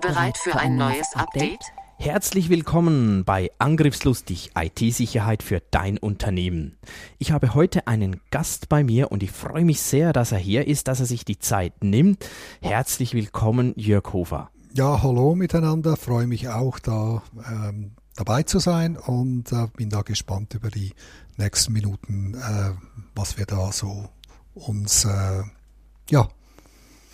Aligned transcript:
Bereit 0.00 0.38
für 0.38 0.54
ein 0.54 0.76
neues 0.76 1.14
Update? 1.14 1.60
Herzlich 1.98 2.50
willkommen 2.50 3.24
bei 3.24 3.50
Angriffslustig 3.58 4.52
IT-Sicherheit 4.56 5.42
für 5.42 5.60
dein 5.72 5.98
Unternehmen. 5.98 6.78
Ich 7.18 7.32
habe 7.32 7.54
heute 7.54 7.88
einen 7.88 8.20
Gast 8.30 8.68
bei 8.68 8.84
mir 8.84 9.10
und 9.10 9.24
ich 9.24 9.32
freue 9.32 9.64
mich 9.64 9.80
sehr, 9.80 10.12
dass 10.12 10.30
er 10.30 10.38
hier 10.38 10.68
ist, 10.68 10.86
dass 10.86 11.00
er 11.00 11.06
sich 11.06 11.24
die 11.24 11.40
Zeit 11.40 11.82
nimmt. 11.82 12.24
Herzlich 12.62 13.14
willkommen, 13.14 13.72
Jörg 13.76 14.12
Hofer. 14.12 14.50
Ja, 14.72 15.02
hallo 15.02 15.34
miteinander. 15.34 15.96
Freue 15.96 16.28
mich 16.28 16.48
auch, 16.48 16.78
da 16.78 17.22
ähm, 17.50 17.92
dabei 18.14 18.44
zu 18.44 18.60
sein 18.60 18.96
und 18.96 19.50
äh, 19.50 19.66
bin 19.76 19.90
da 19.90 20.02
gespannt 20.02 20.54
über 20.54 20.70
die 20.70 20.92
nächsten 21.36 21.72
Minuten, 21.72 22.34
äh, 22.34 22.70
was 23.16 23.36
wir 23.36 23.46
da 23.46 23.72
so 23.72 24.08
uns 24.54 25.04
äh, 25.04 25.42
ja, 26.10 26.28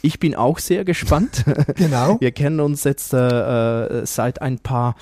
ich 0.04 0.20
bin 0.20 0.34
auch 0.34 0.58
sehr 0.58 0.84
gespannt. 0.84 1.44
Genau. 1.76 2.20
Wir 2.20 2.30
kennen 2.32 2.60
uns 2.60 2.84
jetzt 2.84 3.14
äh, 3.14 4.00
äh, 4.00 4.06
seit 4.06 4.42
ein 4.42 4.58
paar 4.58 4.96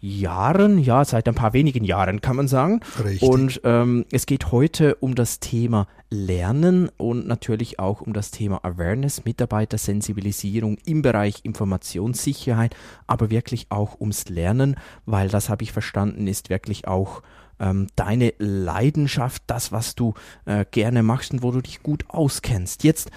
Jahren, 0.00 0.78
ja, 0.78 1.04
seit 1.04 1.26
ein 1.28 1.34
paar 1.34 1.52
wenigen 1.52 1.84
Jahren 1.84 2.20
kann 2.20 2.36
man 2.36 2.48
sagen. 2.48 2.80
Richtig. 3.02 3.28
Und 3.28 3.60
ähm, 3.64 4.04
es 4.12 4.26
geht 4.26 4.52
heute 4.52 4.94
um 4.96 5.14
das 5.14 5.40
Thema 5.40 5.88
Lernen 6.10 6.90
und 6.96 7.26
natürlich 7.26 7.78
auch 7.78 8.00
um 8.00 8.12
das 8.12 8.30
Thema 8.30 8.64
Awareness, 8.64 9.24
Mitarbeitersensibilisierung 9.24 10.78
im 10.84 11.02
Bereich 11.02 11.40
Informationssicherheit, 11.42 12.76
aber 13.06 13.30
wirklich 13.30 13.66
auch 13.70 14.00
ums 14.00 14.28
Lernen, 14.28 14.76
weil 15.06 15.28
das 15.28 15.48
habe 15.48 15.64
ich 15.64 15.72
verstanden, 15.72 16.28
ist 16.28 16.50
wirklich 16.50 16.86
auch 16.86 17.22
ähm, 17.58 17.88
deine 17.96 18.32
Leidenschaft, 18.38 19.42
das, 19.46 19.72
was 19.72 19.94
du 19.94 20.14
äh, 20.44 20.64
gerne 20.70 21.02
machst 21.02 21.32
und 21.32 21.42
wo 21.42 21.50
du 21.50 21.60
dich 21.60 21.82
gut 21.82 22.04
auskennst. 22.08 22.84
Jetzt 22.84 23.10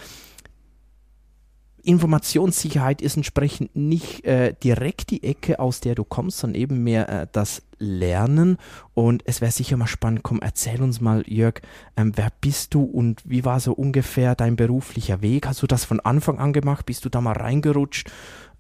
Informationssicherheit 1.84 3.02
ist 3.02 3.18
entsprechend 3.18 3.76
nicht 3.76 4.26
äh, 4.26 4.54
direkt 4.64 5.12
die 5.12 5.24
Ecke, 5.24 5.60
aus 5.60 5.80
der 5.80 5.96
du 5.96 6.04
kommst, 6.04 6.40
sondern 6.40 6.62
eben 6.62 6.84
mehr 6.84 7.10
äh, 7.10 7.28
das 7.32 7.62
Lernen. 7.78 8.58
Und 8.94 9.24
es 9.26 9.42
wäre 9.42 9.52
sicher 9.52 9.78
mal 9.78 9.88
spannend, 9.88 10.24
komm, 10.24 10.40
erzähl 10.42 10.82
uns 10.82 11.02
mal, 11.02 11.24
Jörg, 11.28 11.62
ähm, 11.98 12.12
wer 12.16 12.32
bist 12.42 12.74
du 12.74 12.84
und 12.84 13.22
wie 13.26 13.46
war 13.46 13.60
so 13.60 13.74
ungefähr 13.74 14.36
dein 14.36 14.56
beruflicher 14.56 15.22
Weg? 15.22 15.48
Hast 15.48 15.62
du 15.62 15.68
das 15.68 15.86
von 15.86 16.00
Anfang 16.00 16.40
an 16.40 16.54
gemacht? 16.54 16.86
Bist 16.86 17.06
du 17.06 17.10
da 17.10 17.22
mal 17.22 17.38
reingerutscht? 17.38 18.12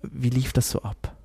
Wie 0.02 0.30
lief 0.30 0.54
das 0.54 0.70
so 0.70 0.82
ab? 0.82 1.16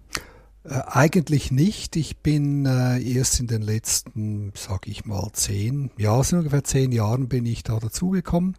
Äh, 0.64 0.80
eigentlich 0.86 1.50
nicht. 1.50 1.96
Ich 1.96 2.18
bin 2.18 2.66
äh, 2.66 3.00
erst 3.00 3.38
in 3.40 3.46
den 3.46 3.62
letzten, 3.62 4.52
sag 4.54 4.88
ich 4.88 5.04
mal, 5.04 5.30
zehn, 5.32 5.90
ja, 5.98 6.22
so 6.22 6.36
ungefähr 6.36 6.64
zehn 6.64 6.90
Jahren 6.90 7.28
bin 7.28 7.46
ich 7.46 7.62
da 7.62 7.78
dazugekommen. 7.78 8.56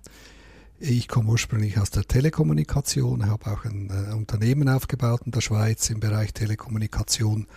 Ich 0.80 1.08
komme 1.08 1.30
ursprünglich 1.30 1.80
aus 1.80 1.90
der 1.90 2.04
Telekommunikation, 2.04 3.28
habe 3.28 3.50
auch 3.50 3.64
ein 3.64 3.90
äh, 3.90 4.14
Unternehmen 4.14 4.68
aufgebaut 4.68 5.22
in 5.26 5.32
der 5.32 5.42
Schweiz 5.42 5.90
im 5.90 6.02
Bereich 6.02 6.34
Telekommunikation 6.34 7.48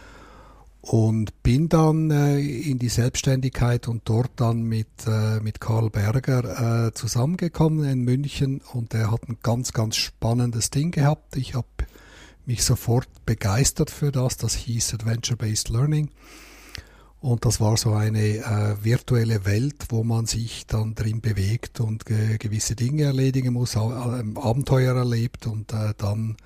und 0.81 1.43
bin 1.43 1.69
dann 1.69 2.13
äh, 2.13 2.39
in 2.39 2.79
die 2.79 2.89
Selbstständigkeit 2.89 3.89
und 3.89 4.03
dort 4.09 4.31
dann 4.37 4.63
mit, 4.63 4.87
äh, 5.07 5.41
mit 5.41 5.61
Karl 5.61 5.91
Berger 5.91 6.87
äh, 6.87 6.95
zusammengekommen 6.95 7.84
in 7.89 8.05
München 8.05 8.61
und 8.73 8.93
der 8.93 9.11
hat 9.11 9.28
ein 9.28 9.39
ganz, 9.43 9.73
ganz 9.73 9.97
spannendes 9.97 10.71
Ding 10.71 10.93
gehabt. 10.93 11.37
Ich 11.37 11.55
habe 11.55 11.67
mich 12.47 12.62
sofort 12.62 13.09
begeistert 13.27 13.91
für 13.91 14.12
das, 14.12 14.37
das 14.37 14.55
hieß 14.55 14.95
Adventure-Based 14.95 15.69
Learning. 15.71 16.11
Und 17.21 17.45
das 17.45 17.61
war 17.61 17.77
so 17.77 17.95
eine 17.95 18.21
äh, 18.21 18.77
virtuelle 18.83 19.45
Welt, 19.45 19.87
wo 19.89 20.05
man 20.05 20.27
sich 20.27 20.67
dann 20.67 20.95
drin 20.95 21.21
bewegt 21.21 21.81
und 21.81 22.09
äh, 22.11 22.39
gewisse 22.39 22.77
Dinge 22.77 23.05
erledigen 23.05 23.55
muss, 23.55 23.75
äh, 23.75 23.79
Abenteuer 23.79 24.95
erlebt 24.95 25.47
und 25.49 25.73
äh, 25.73 25.95
dann 25.99 26.37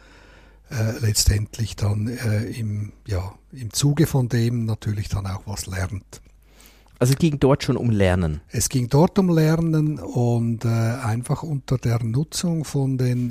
äh, 0.71 0.99
letztendlich 1.01 1.77
dann 1.77 2.09
äh, 2.09 2.45
im, 2.45 2.93
ja, 3.07 3.35
im 3.53 3.73
Zuge 3.75 4.07
von 4.07 4.31
dem 4.31 4.65
natürlich 4.65 5.11
dann 5.11 5.27
auch 5.27 5.43
was 5.45 5.67
lernt. 5.67 6.23
Also 6.99 7.13
es 7.13 7.19
ging 7.19 7.39
dort 7.39 7.65
schon 7.65 7.77
um 7.77 7.91
Lernen. 7.91 8.41
Es 8.49 8.71
ging 8.71 8.89
dort 8.89 9.19
um 9.19 9.29
Lernen 9.29 9.99
und 9.99 10.65
einfach 10.65 11.43
unter 11.43 11.77
der 11.77 12.01
Nutzung 12.01 12.65
von 12.65 12.97
den 12.97 13.27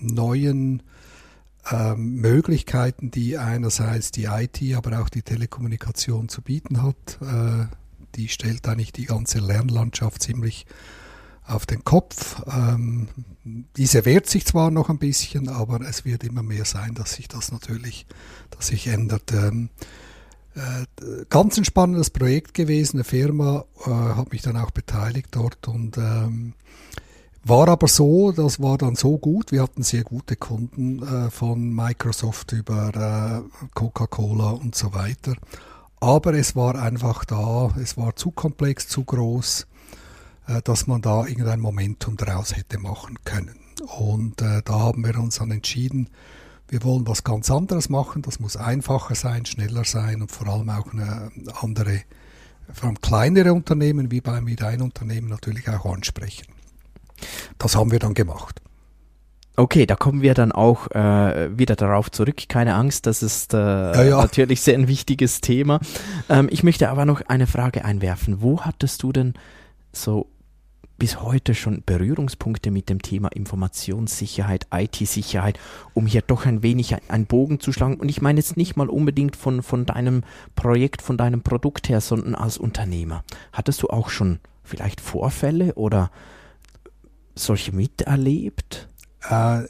neuen 0.00 0.82
ähm, 1.70 2.14
Möglichkeiten, 2.16 3.10
die 3.10 3.38
einerseits 3.38 4.10
die 4.10 4.24
IT, 4.24 4.60
aber 4.74 5.00
auch 5.00 5.08
die 5.08 5.22
Telekommunikation 5.22 6.28
zu 6.28 6.42
bieten 6.42 6.82
hat. 6.82 7.18
Äh, 7.20 7.66
die 8.14 8.28
stellt 8.28 8.66
eigentlich 8.68 8.92
die 8.92 9.06
ganze 9.06 9.38
Lernlandschaft 9.38 10.22
ziemlich 10.22 10.66
auf 11.44 11.66
den 11.66 11.84
Kopf. 11.84 12.42
Ähm, 12.46 13.08
diese 13.76 14.04
wehrt 14.04 14.28
sich 14.28 14.44
zwar 14.44 14.70
noch 14.70 14.90
ein 14.90 14.98
bisschen, 14.98 15.48
aber 15.48 15.80
es 15.80 16.04
wird 16.04 16.24
immer 16.24 16.42
mehr 16.42 16.64
sein, 16.64 16.94
dass 16.94 17.14
sich 17.14 17.28
das 17.28 17.52
natürlich, 17.52 18.06
dass 18.50 18.68
sich 18.68 18.86
ändert. 18.88 19.32
Ähm, 19.32 19.70
äh, 20.54 21.24
ganz 21.30 21.56
ein 21.56 21.64
spannendes 21.64 22.10
Projekt 22.10 22.54
gewesen. 22.54 22.96
Eine 22.96 23.04
Firma 23.04 23.64
äh, 23.86 23.90
hat 23.90 24.32
mich 24.32 24.42
dann 24.42 24.56
auch 24.56 24.70
beteiligt 24.70 25.28
dort 25.32 25.68
und 25.68 25.96
ähm, 25.96 26.54
war 27.48 27.68
aber 27.68 27.88
so, 27.88 28.32
das 28.32 28.60
war 28.60 28.78
dann 28.78 28.94
so 28.94 29.18
gut, 29.18 29.52
wir 29.52 29.62
hatten 29.62 29.82
sehr 29.82 30.04
gute 30.04 30.36
Kunden 30.36 31.02
äh, 31.02 31.30
von 31.30 31.74
Microsoft 31.74 32.52
über 32.52 33.44
äh, 33.44 33.66
Coca-Cola 33.74 34.50
und 34.50 34.74
so 34.74 34.92
weiter. 34.94 35.34
Aber 36.00 36.34
es 36.34 36.54
war 36.54 36.80
einfach 36.80 37.24
da, 37.24 37.70
es 37.80 37.96
war 37.96 38.14
zu 38.16 38.30
komplex, 38.30 38.88
zu 38.88 39.04
groß, 39.04 39.66
äh, 40.46 40.62
dass 40.62 40.86
man 40.86 41.02
da 41.02 41.26
irgendein 41.26 41.60
Momentum 41.60 42.16
daraus 42.16 42.56
hätte 42.56 42.78
machen 42.78 43.18
können. 43.24 43.58
Und 43.98 44.42
äh, 44.42 44.62
da 44.64 44.78
haben 44.78 45.04
wir 45.04 45.18
uns 45.18 45.36
dann 45.36 45.50
entschieden, 45.50 46.08
wir 46.68 46.84
wollen 46.84 47.06
was 47.06 47.24
ganz 47.24 47.50
anderes 47.50 47.88
machen, 47.88 48.22
das 48.22 48.40
muss 48.40 48.56
einfacher 48.56 49.14
sein, 49.14 49.46
schneller 49.46 49.84
sein 49.84 50.20
und 50.20 50.30
vor 50.30 50.48
allem 50.48 50.68
auch 50.68 50.92
eine 50.92 51.30
andere, 51.62 52.02
vor 52.72 52.88
allem 52.88 53.00
kleinere 53.00 53.54
Unternehmen 53.54 54.10
wie 54.10 54.20
bei 54.20 54.40
mit 54.40 54.62
ein 54.62 54.82
Unternehmen 54.82 55.28
natürlich 55.28 55.68
auch 55.68 55.86
ansprechen. 55.86 56.57
Das 57.58 57.76
haben 57.76 57.90
wir 57.90 57.98
dann 57.98 58.14
gemacht. 58.14 58.60
Okay, 59.58 59.86
da 59.86 59.96
kommen 59.96 60.22
wir 60.22 60.34
dann 60.34 60.52
auch 60.52 60.88
äh, 60.92 61.58
wieder 61.58 61.74
darauf 61.74 62.12
zurück. 62.12 62.48
Keine 62.48 62.76
Angst, 62.76 63.06
das 63.06 63.24
ist 63.24 63.54
äh, 63.54 63.56
ja, 63.58 64.04
ja. 64.04 64.16
natürlich 64.18 64.60
sehr 64.60 64.74
ein 64.74 64.86
wichtiges 64.86 65.40
Thema. 65.40 65.80
Ähm, 66.28 66.46
ich 66.48 66.62
möchte 66.62 66.88
aber 66.90 67.04
noch 67.04 67.22
eine 67.22 67.48
Frage 67.48 67.84
einwerfen. 67.84 68.40
Wo 68.40 68.60
hattest 68.60 69.02
du 69.02 69.10
denn 69.10 69.34
so 69.92 70.30
bis 70.96 71.20
heute 71.20 71.56
schon 71.56 71.82
Berührungspunkte 71.84 72.70
mit 72.70 72.88
dem 72.88 73.02
Thema 73.02 73.30
Informationssicherheit, 73.32 74.68
IT-Sicherheit, 74.72 75.58
um 75.92 76.06
hier 76.06 76.22
doch 76.22 76.46
ein 76.46 76.62
wenig 76.62 76.94
einen 77.08 77.26
Bogen 77.26 77.58
zu 77.58 77.72
schlagen? 77.72 77.96
Und 77.96 78.10
ich 78.10 78.22
meine 78.22 78.38
jetzt 78.38 78.56
nicht 78.56 78.76
mal 78.76 78.88
unbedingt 78.88 79.34
von, 79.34 79.64
von 79.64 79.86
deinem 79.86 80.22
Projekt, 80.54 81.02
von 81.02 81.16
deinem 81.16 81.42
Produkt 81.42 81.88
her, 81.88 82.00
sondern 82.00 82.36
als 82.36 82.58
Unternehmer. 82.58 83.24
Hattest 83.52 83.82
du 83.82 83.88
auch 83.88 84.08
schon 84.08 84.38
vielleicht 84.62 85.00
Vorfälle 85.00 85.74
oder 85.74 86.12
solche 87.38 87.74
miterlebt? 87.74 88.88
Äh, 89.28 89.64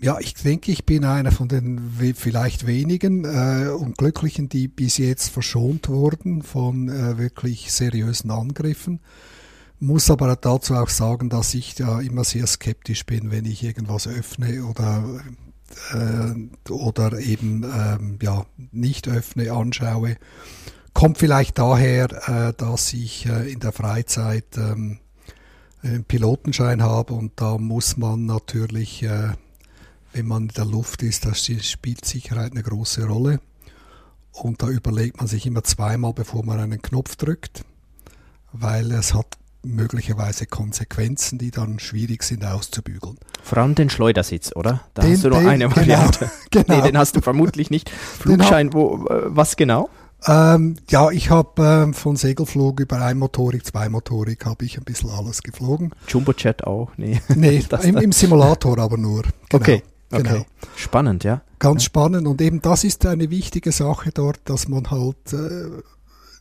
ja, 0.00 0.18
ich 0.20 0.34
denke, 0.34 0.70
ich 0.72 0.84
bin 0.84 1.04
einer 1.04 1.32
von 1.32 1.48
den 1.48 1.80
vielleicht 2.14 2.66
wenigen 2.66 3.24
äh, 3.24 3.68
Unglücklichen, 3.68 4.48
die 4.48 4.68
bis 4.68 4.98
jetzt 4.98 5.30
verschont 5.30 5.88
wurden 5.88 6.42
von 6.42 6.88
äh, 6.88 7.16
wirklich 7.16 7.72
seriösen 7.72 8.30
Angriffen. 8.30 9.00
Muss 9.80 10.10
aber 10.10 10.36
dazu 10.36 10.74
auch 10.74 10.88
sagen, 10.88 11.30
dass 11.30 11.54
ich 11.54 11.74
da 11.74 12.00
immer 12.00 12.24
sehr 12.24 12.46
skeptisch 12.46 13.06
bin, 13.06 13.30
wenn 13.30 13.44
ich 13.44 13.62
irgendwas 13.62 14.06
öffne 14.06 14.64
oder, 14.66 15.22
äh, 15.92 16.70
oder 16.70 17.18
eben 17.18 17.64
ähm, 17.64 18.18
ja, 18.20 18.46
nicht 18.72 19.08
öffne, 19.08 19.52
anschaue. 19.52 20.16
Kommt 20.92 21.18
vielleicht 21.18 21.58
daher, 21.58 22.08
äh, 22.28 22.52
dass 22.54 22.92
ich 22.92 23.26
äh, 23.26 23.50
in 23.50 23.60
der 23.60 23.72
Freizeit 23.72 24.56
ähm, 24.56 24.98
einen 25.84 26.04
Pilotenschein 26.04 26.82
habe 26.82 27.12
und 27.14 27.32
da 27.36 27.58
muss 27.58 27.96
man 27.96 28.26
natürlich, 28.26 29.02
äh, 29.02 29.32
wenn 30.12 30.26
man 30.26 30.44
in 30.44 30.48
der 30.48 30.64
Luft 30.64 31.02
ist, 31.02 31.26
da 31.26 31.34
spielt 31.34 32.04
Sicherheit 32.04 32.52
eine 32.52 32.62
große 32.62 33.04
Rolle. 33.06 33.40
Und 34.32 34.62
da 34.62 34.68
überlegt 34.68 35.18
man 35.18 35.26
sich 35.28 35.46
immer 35.46 35.62
zweimal, 35.62 36.12
bevor 36.12 36.44
man 36.44 36.58
einen 36.58 36.82
Knopf 36.82 37.14
drückt, 37.16 37.64
weil 38.52 38.90
es 38.92 39.14
hat 39.14 39.26
möglicherweise 39.62 40.46
Konsequenzen, 40.46 41.38
die 41.38 41.50
dann 41.50 41.78
schwierig 41.78 42.22
sind 42.24 42.44
auszubügeln. 42.44 43.16
Vor 43.42 43.58
allem 43.58 43.74
den 43.74 43.90
Schleudersitz, 43.90 44.50
oder? 44.54 44.82
Da 44.94 45.02
Den- 45.02 45.12
hast 45.12 45.24
du 45.24 45.28
noch 45.30 45.38
den- 45.38 45.48
eine 45.48 45.64
genau, 45.68 45.76
Variante. 45.80 46.30
genau. 46.50 46.76
Nee, 46.76 46.82
den 46.82 46.98
hast 46.98 47.16
du 47.16 47.20
vermutlich 47.20 47.70
nicht. 47.70 47.90
Flugschein, 47.90 48.72
wo, 48.72 49.06
äh, 49.06 49.22
was 49.26 49.56
genau? 49.56 49.88
Ähm, 50.26 50.76
ja, 50.88 51.10
ich 51.10 51.30
habe 51.30 51.62
ähm, 51.62 51.94
von 51.94 52.16
Segelflug 52.16 52.80
über 52.80 53.00
Einmotorik, 53.02 53.64
Zweimotorik 53.66 54.46
habe 54.46 54.64
ich 54.64 54.78
ein 54.78 54.84
bisschen 54.84 55.10
alles 55.10 55.42
geflogen. 55.42 55.92
Jumbojet 56.08 56.64
auch? 56.64 56.90
Nee. 56.96 57.20
Nee, 57.34 57.62
im, 57.82 57.96
im 57.98 58.12
Simulator 58.12 58.78
aber 58.78 58.96
nur. 58.96 59.22
Genau, 59.22 59.34
okay, 59.52 59.82
okay. 60.10 60.22
Genau. 60.22 60.46
Spannend, 60.76 61.24
ja. 61.24 61.42
Ganz 61.58 61.84
spannend 61.84 62.26
und 62.26 62.40
eben 62.40 62.62
das 62.62 62.84
ist 62.84 63.04
eine 63.06 63.30
wichtige 63.30 63.72
Sache 63.72 64.10
dort, 64.12 64.40
dass 64.44 64.68
man 64.68 64.90
halt 64.90 65.32
äh, 65.32 65.82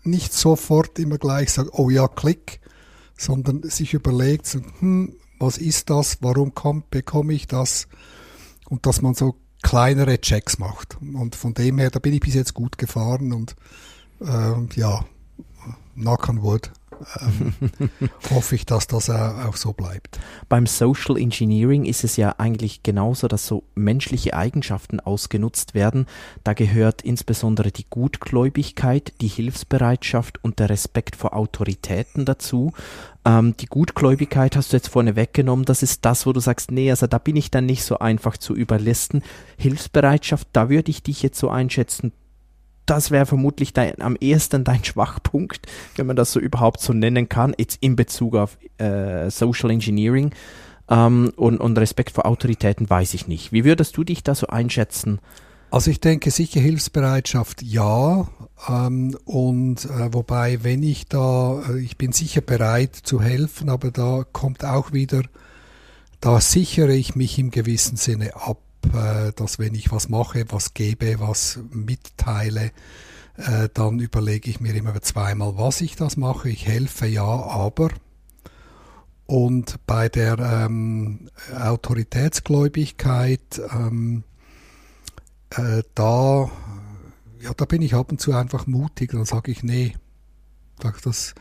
nicht 0.03 0.33
sofort 0.33 1.00
immer 1.00 1.18
gleich 1.18 1.51
sagt, 1.51 1.71
oh 1.74 1.89
ja, 1.89 2.07
klick, 2.07 2.62
sondern 3.18 3.63
sich 3.63 3.94
überlegt, 3.94 4.57
hm, 4.80 5.15
was 5.39 5.57
ist 5.57 5.89
das, 5.89 6.18
warum 6.21 6.53
komm, 6.53 6.83
bekomme 6.89 7.33
ich 7.33 7.47
das 7.47 7.88
und 8.69 8.85
dass 8.85 9.01
man 9.01 9.13
so 9.13 9.35
kleinere 9.63 10.21
Checks 10.21 10.60
macht. 10.60 10.98
Und 11.01 11.36
von 11.36 11.56
dem 11.56 11.80
her, 11.80 11.89
da 11.89 12.00
bin 12.00 12.13
ich 12.13 12.19
bis 12.19 12.36
jetzt 12.36 12.54
gut 12.54 12.77
gefahren 12.77 13.33
und 13.33 13.56
ähm, 14.21 14.69
ja, 14.75 15.04
knock 15.95 16.30
on 16.30 16.44
wood, 16.44 16.71
ähm, 17.21 17.54
hoffe 18.30 18.56
ich, 18.56 18.65
dass 18.65 18.88
das 18.88 19.10
auch, 19.10 19.45
auch 19.45 19.56
so 19.56 19.74
bleibt. 19.74 20.19
Beim 20.50 20.65
Social 20.65 21.18
Engineering 21.18 21.86
ist 21.86 22.04
es 22.04 22.18
ja 22.18 22.36
eigentlich 22.38 22.83
genauso, 22.83 23.27
dass 23.27 23.48
so 23.48 23.63
menschliche 23.75 24.33
Eigenschaften 24.33 25.00
ausgenutzt 25.00 25.74
werden. 25.74 26.07
Da 26.44 26.54
gehört 26.54 27.01
insbesondere 27.01 27.71
die 27.71 27.86
Gutgläubigkeit, 27.89 29.13
die 29.21 29.27
Hilfsbereitschaft 29.27 30.44
und 30.44 30.59
der 30.59 30.69
Respekt 30.69 31.16
vor 31.16 31.36
Autoritäten 31.36 32.25
dazu. 32.25 32.74
Ähm, 33.25 33.56
die 33.58 33.68
Gutgläubigkeit 33.68 34.56
hast 34.56 34.74
du 34.74 34.78
jetzt 34.78 34.90
vorne 34.90 35.16
weggenommen. 35.16 35.66
Das 35.66 35.84
ist 35.84 36.04
das, 36.06 36.25
wo 36.25 36.34
du 36.34 36.40
sagst, 36.40 36.72
nee, 36.72 36.90
also 36.90 37.08
da 37.08 37.18
bin 37.18 37.36
ich 37.36 37.52
dann 37.52 37.66
nicht 37.66 37.84
so 37.84 38.00
einfach 38.00 38.38
zu 38.38 38.56
überlisten. 38.56 39.24
Hilfsbereitschaft, 39.58 40.48
da 40.52 40.70
würde 40.70 40.92
ich 40.92 41.04
dich 41.04 41.24
jetzt 41.24 41.40
so 41.40 41.50
einschätzen. 41.50 42.12
Das 42.86 43.12
wäre 43.12 43.25
vermutlich 43.25 43.72
dein, 43.72 44.02
am 44.02 44.18
ehesten 44.20 44.66
dein 44.66 44.84
Schwachpunkt, 44.84 45.68
wenn 45.96 46.06
man 46.06 46.18
das 46.18 46.34
so 46.34 46.40
überhaupt 46.40 46.81
so 46.81 46.92
nennen 46.92 47.30
kann, 47.30 47.56
jetzt 47.58 47.78
in 47.81 47.96
Bezug 47.96 48.36
auf 48.36 48.58
äh, 48.78 49.30
Social 49.30 49.72
Engineering 49.72 50.31
ähm, 50.90 51.31
und, 51.38 51.60
und 51.60 51.78
Respekt 51.78 52.12
vor 52.12 52.26
Autoritäten 52.26 52.90
weiß 52.90 53.14
ich 53.14 53.28
nicht. 53.28 53.54
Wie 53.54 53.64
würdest 53.64 53.96
du 53.96 54.04
dich 54.04 54.24
da 54.24 54.36
so 54.36 54.48
einschätzen? 54.48 55.19
Also 55.74 55.90
ich 55.90 56.00
denke 56.00 56.30
sicher 56.30 56.60
Hilfsbereitschaft 56.60 57.64
ja. 57.64 58.28
Ähm, 58.70 59.18
und 59.25 59.86
äh, 59.86 60.14
wobei, 60.14 60.64
wenn 60.64 60.84
ich 60.84 61.08
da, 61.08 61.64
äh, 61.68 61.80
ich 61.80 61.98
bin 61.98 62.12
sicher 62.12 62.42
bereit 62.42 62.96
zu 62.96 63.20
helfen, 63.20 63.72
aber 63.72 63.90
da 63.90 64.24
kommt 64.31 64.64
auch 64.64 64.94
wieder, 64.94 65.24
da 66.20 66.40
sichere 66.40 66.94
ich 66.94 67.16
mich 67.16 67.40
im 67.40 67.50
gewissen 67.50 67.98
Sinne 67.98 68.36
ab, 68.36 68.62
äh, 68.94 69.31
dass 69.36 69.58
wenn 69.58 69.74
ich 69.74 69.92
was 69.92 70.10
mache, 70.10 70.46
was 70.50 70.75
gebe, 70.75 71.20
was 71.20 71.58
mitteile, 71.72 72.69
äh, 73.38 73.68
dann 73.74 73.98
überlege 73.98 74.52
ich 74.52 74.60
mir 74.60 74.76
immer 74.76 75.02
zweimal, 75.02 75.58
was 75.58 75.81
ich 75.81 75.96
das 75.96 76.18
mache. 76.18 76.50
Ich 76.50 76.68
helfe 76.68 77.08
ja, 77.08 77.26
aber. 77.26 77.90
Und 79.26 79.80
bei 79.88 80.08
der 80.08 80.38
ähm, 80.38 81.31
Autoritätsgläubigkeit, 81.52 83.60
ähm, 83.74 84.24
äh, 85.58 85.84
da, 85.96 86.50
ja, 87.42 87.54
da 87.56 87.66
bin 87.66 87.82
ich 87.82 87.94
ab 87.94 88.12
und 88.12 88.20
zu 88.20 88.34
einfach 88.34 88.68
mutig. 88.68 89.12
Dann 89.12 89.26
sage 89.26 89.52
ich, 89.52 89.64
nee, 89.64 89.96
sag 90.82 91.02
das, 91.02 91.36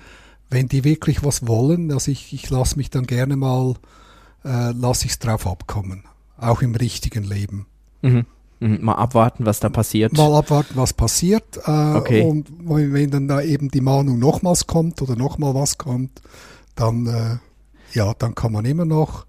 wenn 0.50 0.68
die 0.68 0.84
wirklich 0.84 1.24
was 1.24 1.46
wollen, 1.46 1.92
also 1.92 2.10
ich, 2.10 2.32
ich 2.32 2.48
lasse 2.50 2.76
mich 2.76 2.90
dann 2.90 3.06
gerne 3.06 3.36
mal, 3.36 3.74
äh, 4.44 4.72
lasse 4.72 5.06
ich 5.06 5.12
es 5.12 5.18
drauf 5.18 5.46
abkommen. 5.46 6.04
Auch 6.36 6.62
im 6.62 6.74
richtigen 6.74 7.24
Leben. 7.24 7.66
Mhm. 8.02 8.26
Mhm. 8.60 8.78
Mal 8.84 8.94
abwarten, 8.94 9.46
was 9.46 9.60
da 9.60 9.68
passiert. 9.68 10.12
Mal 10.12 10.34
abwarten, 10.34 10.74
was 10.76 10.92
passiert. 10.92 11.58
Äh, 11.66 11.94
Okay. 11.96 12.22
Und 12.22 12.48
wenn 12.66 13.10
dann 13.10 13.28
da 13.28 13.40
eben 13.40 13.70
die 13.70 13.80
Mahnung 13.80 14.18
nochmals 14.18 14.66
kommt 14.66 15.02
oder 15.02 15.16
nochmal 15.16 15.54
was 15.54 15.78
kommt, 15.78 16.22
dann, 16.74 17.06
äh, 17.06 17.36
ja, 17.92 18.14
dann 18.14 18.34
kann 18.34 18.52
man 18.52 18.64
immer 18.64 18.84
noch 18.84 19.26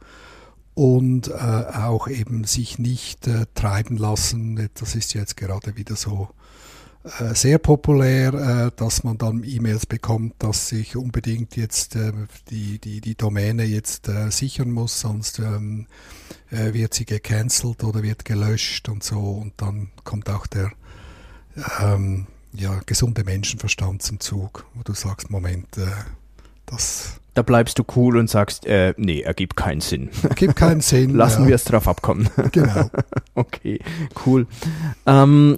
und 0.76 1.28
äh, 1.28 1.32
auch 1.34 2.08
eben 2.08 2.46
sich 2.46 2.80
nicht 2.80 3.28
äh, 3.28 3.46
treiben 3.54 3.98
lassen. 3.98 4.70
Das 4.74 4.96
ist 4.96 5.14
jetzt 5.14 5.38
gerade 5.38 5.76
wieder 5.78 5.96
so 5.96 6.30
äh, 7.20 7.36
sehr 7.36 7.58
populär, 7.58 8.34
äh, 8.34 8.72
dass 8.76 9.04
man 9.04 9.18
dann 9.18 9.44
E-Mails 9.44 9.86
bekommt, 9.86 10.36
dass 10.40 10.72
ich 10.72 10.96
unbedingt 10.96 11.56
jetzt 11.58 11.96
äh, 11.96 12.14
die, 12.50 12.80
die, 12.80 13.02
die 13.02 13.16
Domäne 13.16 13.66
jetzt 13.66 14.08
äh, 14.08 14.32
sichern 14.32 14.72
muss, 14.72 15.02
sonst 15.02 15.40
ähm, 15.40 15.88
äh, 16.50 16.74
wird 16.74 16.94
sie 16.94 17.06
gecancelt 17.06 17.84
oder 17.84 18.02
wird 18.04 18.26
gelöscht 18.26 18.90
und 18.90 19.04
so. 19.04 19.20
Und 19.20 19.54
dann 19.58 19.92
kommt 20.04 20.30
auch 20.30 20.48
der 20.48 20.72
ähm, 21.82 22.28
ja, 22.54 22.80
gesunde 22.86 23.24
Menschenverstand 23.24 24.02
zum 24.02 24.20
Zug, 24.20 24.66
wo 24.74 24.84
du 24.84 24.94
sagst, 24.94 25.30
Moment, 25.30 25.68
das 26.66 27.20
Da 27.34 27.42
bleibst 27.42 27.80
du 27.80 27.84
cool 27.96 28.18
und 28.18 28.30
sagst, 28.30 28.66
äh, 28.68 28.94
nee, 28.98 29.22
ergibt 29.22 29.56
keinen 29.56 29.82
Sinn. 29.82 30.10
gibt 30.36 30.56
keinen 30.56 30.82
Sinn. 30.82 31.16
Lassen 31.16 31.44
ja, 31.44 31.50
wir 31.50 31.56
es 31.56 31.64
drauf 31.64 31.88
abkommen. 31.88 32.30
Genau. 32.52 32.90
okay, 33.34 33.80
cool. 34.26 34.46
Ähm, 35.06 35.58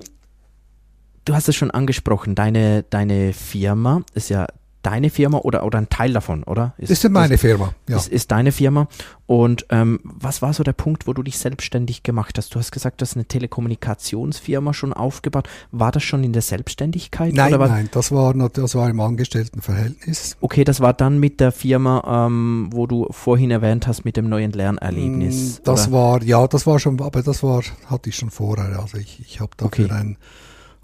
du 1.25 1.35
hast 1.35 1.49
es 1.49 1.55
schon 1.55 1.71
angesprochen, 1.71 2.35
deine, 2.35 2.83
deine 2.83 3.33
Firma 3.33 4.03
ist 4.13 4.29
ja 4.29 4.47
deine 4.85 5.09
Firma 5.09 5.39
oder, 5.39 5.63
oder 5.65 5.79
ein 5.79 5.89
Teil 5.89 6.13
davon, 6.13 6.43
oder? 6.43 6.73
Ist 6.77 7.03
ja 7.03 7.09
meine 7.09 7.37
Firma. 7.37 7.73
Ja. 7.89 7.95
Das 7.95 8.07
ist 8.07 8.31
deine 8.31 8.51
Firma. 8.51 8.87
Und 9.27 9.65
ähm, 9.69 9.99
was 10.03 10.41
war 10.43 10.53
so 10.53 10.63
der 10.63 10.73
Punkt, 10.73 11.07
wo 11.07 11.13
du 11.13 11.23
dich 11.23 11.37
selbstständig 11.39 12.03
gemacht 12.03 12.37
hast? 12.37 12.53
Du 12.53 12.59
hast 12.59 12.71
gesagt, 12.71 13.01
du 13.01 13.03
hast 13.05 13.15
eine 13.15 13.25
Telekommunikationsfirma 13.25 14.73
schon 14.73 14.93
aufgebaut. 14.93 15.49
War 15.71 15.91
das 15.91 16.03
schon 16.03 16.23
in 16.23 16.33
der 16.33 16.41
Selbstständigkeit? 16.43 17.33
Nein, 17.33 17.51
nein, 17.53 17.89
das 17.91 18.11
war, 18.11 18.33
das 18.49 18.75
war 18.75 18.89
im 18.89 18.99
Angestelltenverhältnis. 18.99 20.37
Okay, 20.41 20.63
das 20.63 20.79
war 20.79 20.93
dann 20.93 21.19
mit 21.19 21.39
der 21.39 21.51
Firma, 21.51 22.27
ähm, 22.27 22.69
wo 22.71 22.85
du 22.87 23.07
vorhin 23.11 23.51
erwähnt 23.51 23.87
hast, 23.87 24.05
mit 24.05 24.17
dem 24.17 24.29
neuen 24.29 24.51
Lernerlebnis. 24.51 25.59
Mm, 25.59 25.63
Das 25.63 25.87
oder? 25.87 25.91
war, 25.97 26.23
ja, 26.23 26.47
das 26.47 26.67
war 26.67 26.77
schon, 26.79 27.01
aber 27.01 27.23
das 27.23 27.41
war, 27.41 27.61
hatte 27.87 28.09
ich 28.09 28.15
schon 28.15 28.29
vorher. 28.29 28.79
Also 28.79 28.97
ich, 28.97 29.19
ich 29.21 29.39
habe 29.39 29.51
da 29.57 29.65
Okay. 29.65 29.89
ein 29.89 30.17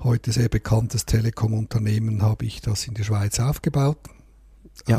heute 0.03 0.31
sehr 0.31 0.49
bekanntes 0.49 1.05
Telekom-Unternehmen 1.05 2.21
habe 2.21 2.45
ich 2.45 2.61
das 2.61 2.87
in 2.87 2.93
der 2.93 3.03
Schweiz 3.03 3.39
aufgebaut. 3.39 3.97
Äh, 4.87 4.93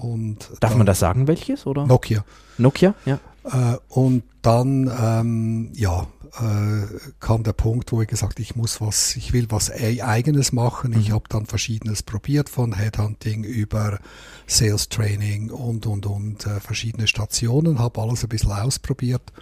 und 0.00 0.38
Darf 0.60 0.70
dann- 0.70 0.78
man 0.78 0.86
das 0.86 0.98
sagen, 1.00 1.26
welches? 1.26 1.66
Oder? 1.66 1.86
Nokia. 1.86 2.24
Nokia, 2.58 2.94
ja. 3.04 3.18
Äh, 3.44 3.78
und 3.88 4.22
dann, 4.42 4.90
ähm, 5.00 5.70
ja, 5.74 6.06
äh, 6.40 6.86
kam 7.18 7.42
der 7.42 7.54
Punkt, 7.54 7.90
wo 7.92 8.02
ich 8.02 8.08
gesagt, 8.08 8.38
ich 8.38 8.54
muss 8.54 8.80
was, 8.80 9.16
ich 9.16 9.32
will 9.32 9.46
was 9.50 9.70
e- 9.70 10.02
eigenes 10.02 10.52
machen. 10.52 10.92
Ich 10.98 11.08
Mhm. 11.08 11.14
habe 11.14 11.24
dann 11.30 11.46
verschiedenes 11.46 12.02
probiert, 12.02 12.48
von 12.50 12.74
Headhunting 12.74 13.44
über 13.44 13.98
Sales 14.46 14.88
Training 14.90 15.50
und 15.50 15.86
und 15.86 16.04
und 16.06 16.46
äh, 16.46 16.60
verschiedene 16.60 17.06
Stationen, 17.06 17.78
habe 17.78 18.00
alles 18.02 18.22
ein 18.22 18.28
bisschen 18.28 18.52
ausprobiert 18.52 19.32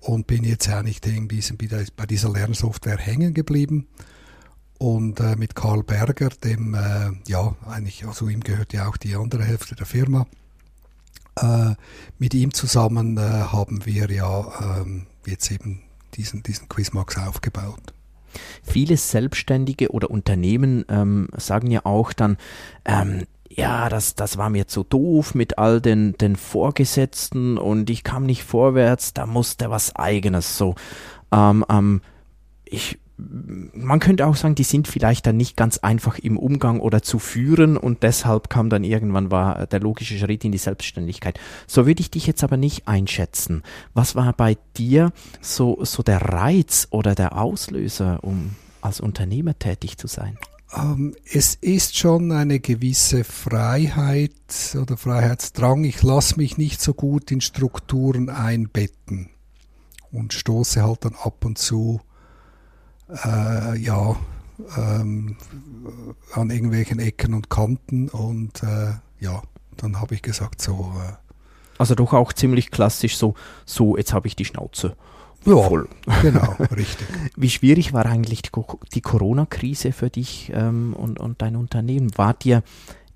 und 0.00 0.26
bin 0.26 0.44
jetzt 0.44 0.68
eigentlich 0.68 1.00
diesem, 1.00 1.28
bei 1.96 2.06
dieser 2.06 2.30
Lernsoftware 2.30 2.98
hängen 2.98 3.34
geblieben. 3.34 3.86
Und 4.78 5.18
äh, 5.18 5.34
mit 5.34 5.56
Karl 5.56 5.82
Berger, 5.82 6.28
dem, 6.28 6.74
äh, 6.74 7.10
ja, 7.26 7.56
eigentlich, 7.66 8.06
also 8.06 8.28
ihm 8.28 8.40
gehört 8.40 8.72
ja 8.72 8.88
auch 8.88 8.96
die 8.96 9.16
andere 9.16 9.44
Hälfte 9.44 9.74
der 9.74 9.86
Firma. 9.86 10.26
Äh, 11.40 11.74
mit 12.18 12.34
ihm 12.34 12.54
zusammen 12.54 13.16
äh, 13.16 13.20
haben 13.20 13.84
wir 13.86 14.08
ja 14.10 14.80
ähm, 14.80 15.06
jetzt 15.26 15.50
eben 15.50 15.82
diesen, 16.14 16.42
diesen 16.44 16.68
Quizmax 16.68 17.18
aufgebaut. 17.18 17.92
Viele 18.62 18.96
Selbstständige 18.96 19.90
oder 19.90 20.10
Unternehmen 20.10 20.84
ähm, 20.88 21.28
sagen 21.36 21.70
ja 21.70 21.84
auch 21.84 22.12
dann, 22.12 22.36
ähm, 22.84 23.24
ja, 23.50 23.88
das, 23.88 24.14
das 24.14 24.36
war 24.36 24.50
mir 24.50 24.68
zu 24.68 24.84
doof 24.84 25.34
mit 25.34 25.58
all 25.58 25.80
den, 25.80 26.12
den 26.18 26.36
Vorgesetzten 26.36 27.58
und 27.58 27.90
ich 27.90 28.04
kam 28.04 28.24
nicht 28.24 28.44
vorwärts, 28.44 29.14
da 29.14 29.26
musste 29.26 29.70
was 29.70 29.96
eigenes 29.96 30.58
so. 30.58 30.74
Ähm, 31.32 31.64
ähm, 31.68 32.02
ich, 32.64 32.98
man 33.16 33.98
könnte 33.98 34.26
auch 34.26 34.36
sagen, 34.36 34.54
die 34.54 34.64
sind 34.64 34.86
vielleicht 34.86 35.26
dann 35.26 35.36
nicht 35.36 35.56
ganz 35.56 35.78
einfach 35.78 36.18
im 36.18 36.38
Umgang 36.38 36.78
oder 36.78 37.02
zu 37.02 37.18
führen 37.18 37.76
und 37.76 38.02
deshalb 38.02 38.48
kam 38.48 38.70
dann 38.70 38.84
irgendwann 38.84 39.30
war 39.30 39.66
der 39.66 39.80
logische 39.80 40.16
Schritt 40.16 40.44
in 40.44 40.52
die 40.52 40.58
Selbstständigkeit. 40.58 41.40
So 41.66 41.86
würde 41.86 42.00
ich 42.00 42.10
dich 42.10 42.26
jetzt 42.26 42.44
aber 42.44 42.56
nicht 42.56 42.86
einschätzen. 42.86 43.62
Was 43.94 44.14
war 44.14 44.32
bei 44.34 44.56
dir 44.76 45.10
so, 45.40 45.78
so 45.82 46.02
der 46.02 46.22
Reiz 46.22 46.86
oder 46.90 47.14
der 47.14 47.36
Auslöser, 47.36 48.20
um 48.22 48.54
als 48.82 49.00
Unternehmer 49.00 49.58
tätig 49.58 49.98
zu 49.98 50.06
sein? 50.06 50.38
Ähm, 50.76 51.14
es 51.32 51.54
ist 51.54 51.96
schon 51.96 52.30
eine 52.32 52.60
gewisse 52.60 53.24
Freiheit 53.24 54.32
oder 54.80 54.96
Freiheitsdrang. 54.96 55.84
Ich 55.84 56.02
lasse 56.02 56.36
mich 56.36 56.58
nicht 56.58 56.80
so 56.80 56.94
gut 56.94 57.30
in 57.30 57.40
Strukturen 57.40 58.28
einbetten 58.28 59.30
und 60.12 60.32
stoße 60.32 60.82
halt 60.82 61.04
dann 61.04 61.14
ab 61.14 61.44
und 61.44 61.58
zu 61.58 62.00
äh, 63.24 63.78
ja, 63.78 64.16
ähm, 64.76 65.36
an 66.32 66.50
irgendwelchen 66.50 66.98
Ecken 66.98 67.34
und 67.34 67.48
Kanten 67.48 68.08
und 68.08 68.62
äh, 68.62 68.94
ja, 69.20 69.42
dann 69.76 70.00
habe 70.00 70.14
ich 70.14 70.22
gesagt, 70.22 70.60
so. 70.60 70.92
Äh, 70.98 71.12
also 71.78 71.94
doch 71.94 72.12
auch 72.12 72.32
ziemlich 72.32 72.70
klassisch 72.70 73.16
so, 73.16 73.34
so 73.64 73.96
jetzt 73.96 74.12
habe 74.12 74.26
ich 74.26 74.36
die 74.36 74.44
Schnauze. 74.44 74.96
Ja, 75.44 75.56
voll. 75.56 75.88
genau, 76.22 76.56
richtig. 76.76 77.06
Wie 77.36 77.50
schwierig 77.50 77.92
war 77.92 78.06
eigentlich 78.06 78.42
die, 78.42 78.50
die 78.94 79.00
Corona-Krise 79.00 79.92
für 79.92 80.10
dich 80.10 80.50
ähm, 80.54 80.94
und, 80.94 81.20
und 81.20 81.40
dein 81.42 81.56
Unternehmen? 81.56 82.10
War 82.16 82.34
dir 82.34 82.62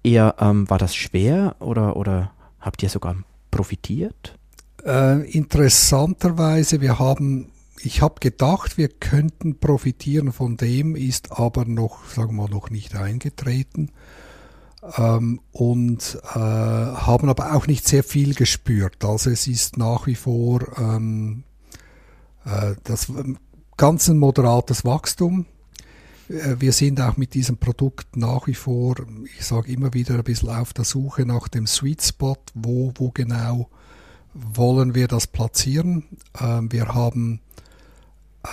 eher, 0.03 0.37
ähm, 0.39 0.69
war 0.71 0.79
das 0.79 0.95
schwer 0.95 1.57
oder, 1.61 1.97
oder 1.97 2.33
habt 2.61 2.83
ihr 2.83 2.89
sogar 2.89 3.17
profitiert? 3.51 4.37
Äh, 4.85 5.31
interessanterweise, 5.31 6.81
wir 6.81 6.99
haben, 6.99 7.51
ich 7.81 8.03
habe 8.03 8.21
gedacht, 8.21 8.79
wir 8.79 8.89
könnten 8.89 9.59
profitieren 9.59 10.33
von 10.33 10.57
dem, 10.57 10.97
ist 10.97 11.33
aber 11.33 11.65
noch, 11.65 12.05
sagen 12.07 12.37
wir 12.37 12.43
mal, 12.45 12.51
noch 12.51 12.71
nicht 12.71 12.97
eingetreten. 12.97 13.91
Ähm, 14.97 15.41
und 15.53 16.19
äh, 16.35 16.39
haben 16.39 17.29
aber 17.29 17.55
auch 17.55 17.69
nicht 17.69 17.87
sehr 17.87 18.03
viel 18.03 18.35
gespürt. 18.35 19.05
Also 19.05 19.31
es 19.31 19.47
ist 19.47 19.77
nach 19.77 20.09
wie 20.09 20.17
vor 20.17 20.77
ähm, 20.77 21.45
äh, 21.45 21.52
das 22.85 23.13
ganz 23.77 24.09
ein 24.09 24.19
moderates 24.19 24.85
Wachstum. 24.85 25.47
Äh, 26.29 26.57
wir 26.59 26.73
sind 26.73 27.01
auch 27.01 27.17
mit 27.17 27.35
diesem 27.35 27.59
Produkt 27.59 28.17
nach 28.17 28.47
wie 28.47 28.55
vor, 28.55 28.97
ich 29.37 29.45
sage 29.45 29.73
immer 29.73 29.95
wieder 29.95 30.15
ein 30.15 30.25
bisschen 30.25 30.51
auf 30.51 30.73
der 30.73 30.85
Suche 30.85 31.27
nach 31.27 31.49
dem 31.49 31.67
Sweet 31.67 32.03
Spot, 32.03 32.37
wo, 32.55 32.93
wo 32.97 33.11
genau 33.11 33.69
wollen 34.35 34.95
wir 34.95 35.09
das 35.09 35.27
platzieren. 35.27 36.05
Ähm, 36.41 36.73
wir 36.73 36.95
haben 36.95 37.41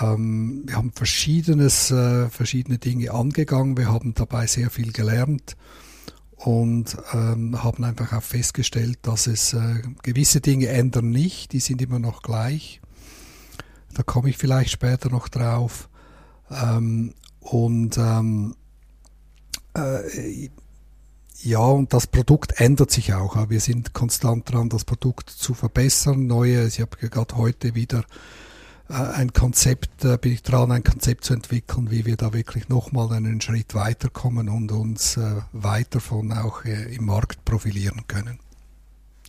ähm, 0.00 0.62
wir 0.66 0.76
haben 0.76 0.92
verschiedenes, 0.92 1.90
äh, 1.90 2.28
verschiedene 2.28 2.78
Dinge 2.78 3.10
angegangen. 3.12 3.76
Wir 3.76 3.88
haben 3.90 4.14
dabei 4.14 4.46
sehr 4.46 4.70
viel 4.70 4.92
gelernt 4.92 5.56
und 6.36 6.96
ähm, 7.12 7.62
haben 7.62 7.82
einfach 7.82 8.12
auch 8.12 8.22
festgestellt, 8.22 9.00
dass 9.02 9.26
es 9.26 9.52
äh, 9.52 9.82
gewisse 10.02 10.40
Dinge 10.40 10.68
ändern 10.68 11.10
nicht, 11.10 11.52
die 11.52 11.60
sind 11.60 11.82
immer 11.82 11.98
noch 11.98 12.22
gleich. 12.22 12.80
Da 13.94 14.02
komme 14.02 14.30
ich 14.30 14.38
vielleicht 14.38 14.70
später 14.70 15.10
noch 15.10 15.28
drauf. 15.28 15.88
Ähm, 16.50 17.14
und 17.40 17.96
ähm, 17.98 18.54
äh, 19.74 20.50
ja, 21.42 21.60
und 21.60 21.92
das 21.94 22.06
Produkt 22.06 22.60
ändert 22.60 22.90
sich 22.90 23.14
auch. 23.14 23.48
Wir 23.48 23.60
sind 23.60 23.94
konstant 23.94 24.52
dran, 24.52 24.68
das 24.68 24.84
Produkt 24.84 25.30
zu 25.30 25.54
verbessern. 25.54 26.26
Neue, 26.26 26.66
ich 26.66 26.80
habe 26.80 26.96
gerade 26.96 27.36
heute 27.36 27.74
wieder 27.74 28.04
äh, 28.90 28.94
ein 28.94 29.32
Konzept, 29.32 30.04
äh, 30.04 30.18
bin 30.18 30.32
ich 30.32 30.42
dran, 30.42 30.70
ein 30.70 30.84
Konzept 30.84 31.24
zu 31.24 31.32
entwickeln, 31.32 31.90
wie 31.90 32.04
wir 32.04 32.16
da 32.16 32.34
wirklich 32.34 32.68
nochmal 32.68 33.12
einen 33.12 33.40
Schritt 33.40 33.74
weiterkommen 33.74 34.48
und 34.48 34.70
uns 34.70 35.16
äh, 35.16 35.36
weiter 35.52 36.00
von 36.00 36.32
auch 36.32 36.64
im 36.64 37.06
Markt 37.06 37.44
profilieren 37.44 38.06
können. 38.06 38.38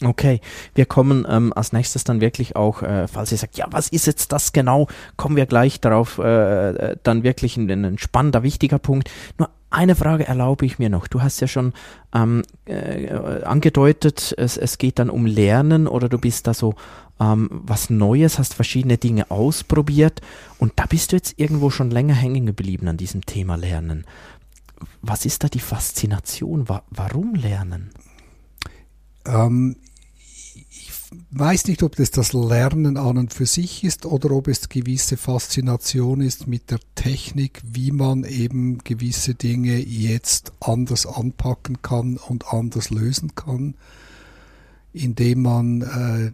Okay, 0.03 0.41
wir 0.73 0.87
kommen 0.87 1.27
ähm, 1.29 1.53
als 1.53 1.73
nächstes 1.73 2.03
dann 2.03 2.21
wirklich 2.21 2.55
auch, 2.55 2.81
äh, 2.81 3.07
falls 3.07 3.31
ihr 3.31 3.37
sagt, 3.37 3.57
ja, 3.57 3.67
was 3.69 3.87
ist 3.89 4.07
jetzt 4.07 4.31
das 4.31 4.51
genau, 4.51 4.87
kommen 5.15 5.35
wir 5.35 5.45
gleich 5.45 5.79
darauf, 5.79 6.17
äh, 6.17 6.95
dann 7.03 7.21
wirklich 7.23 7.55
ein, 7.57 7.69
ein 7.69 7.97
spannender, 7.99 8.41
wichtiger 8.41 8.79
Punkt. 8.79 9.11
Nur 9.37 9.49
eine 9.69 9.95
Frage 9.95 10.27
erlaube 10.27 10.65
ich 10.65 10.79
mir 10.79 10.89
noch. 10.89 11.07
Du 11.07 11.21
hast 11.21 11.39
ja 11.39 11.47
schon 11.47 11.73
ähm, 12.13 12.43
äh, 12.65 13.13
angedeutet, 13.43 14.33
es, 14.37 14.57
es 14.57 14.79
geht 14.79 14.97
dann 14.97 15.09
um 15.09 15.27
Lernen 15.27 15.87
oder 15.87 16.09
du 16.09 16.17
bist 16.17 16.47
da 16.47 16.53
so 16.55 16.73
ähm, 17.19 17.47
was 17.51 17.89
Neues, 17.89 18.39
hast 18.39 18.55
verschiedene 18.55 18.97
Dinge 18.97 19.29
ausprobiert 19.29 20.21
und 20.57 20.73
da 20.77 20.87
bist 20.87 21.11
du 21.11 21.15
jetzt 21.15 21.39
irgendwo 21.39 21.69
schon 21.69 21.91
länger 21.91 22.15
hängen 22.15 22.47
geblieben 22.47 22.87
an 22.87 22.97
diesem 22.97 23.25
Thema 23.25 23.55
Lernen. 23.55 24.05
Was 25.01 25.25
ist 25.25 25.43
da 25.43 25.47
die 25.47 25.59
Faszination? 25.59 26.67
Wa 26.67 26.83
warum 26.89 27.35
Lernen? 27.35 27.91
Ähm, 29.25 29.77
weiß 31.31 31.67
nicht, 31.67 31.83
ob 31.83 31.95
das 31.95 32.11
das 32.11 32.33
Lernen 32.33 32.97
an 32.97 33.17
und 33.17 33.33
für 33.33 33.45
sich 33.45 33.83
ist 33.83 34.05
oder 34.05 34.31
ob 34.31 34.47
es 34.47 34.69
gewisse 34.69 35.17
Faszination 35.17 36.21
ist 36.21 36.47
mit 36.47 36.71
der 36.71 36.79
Technik, 36.95 37.61
wie 37.65 37.91
man 37.91 38.23
eben 38.23 38.79
gewisse 38.79 39.35
Dinge 39.35 39.77
jetzt 39.77 40.53
anders 40.59 41.05
anpacken 41.05 41.81
kann 41.81 42.17
und 42.17 42.53
anders 42.53 42.89
lösen 42.89 43.35
kann, 43.35 43.75
indem 44.93 45.41
man 45.41 45.81
äh, 45.81 46.31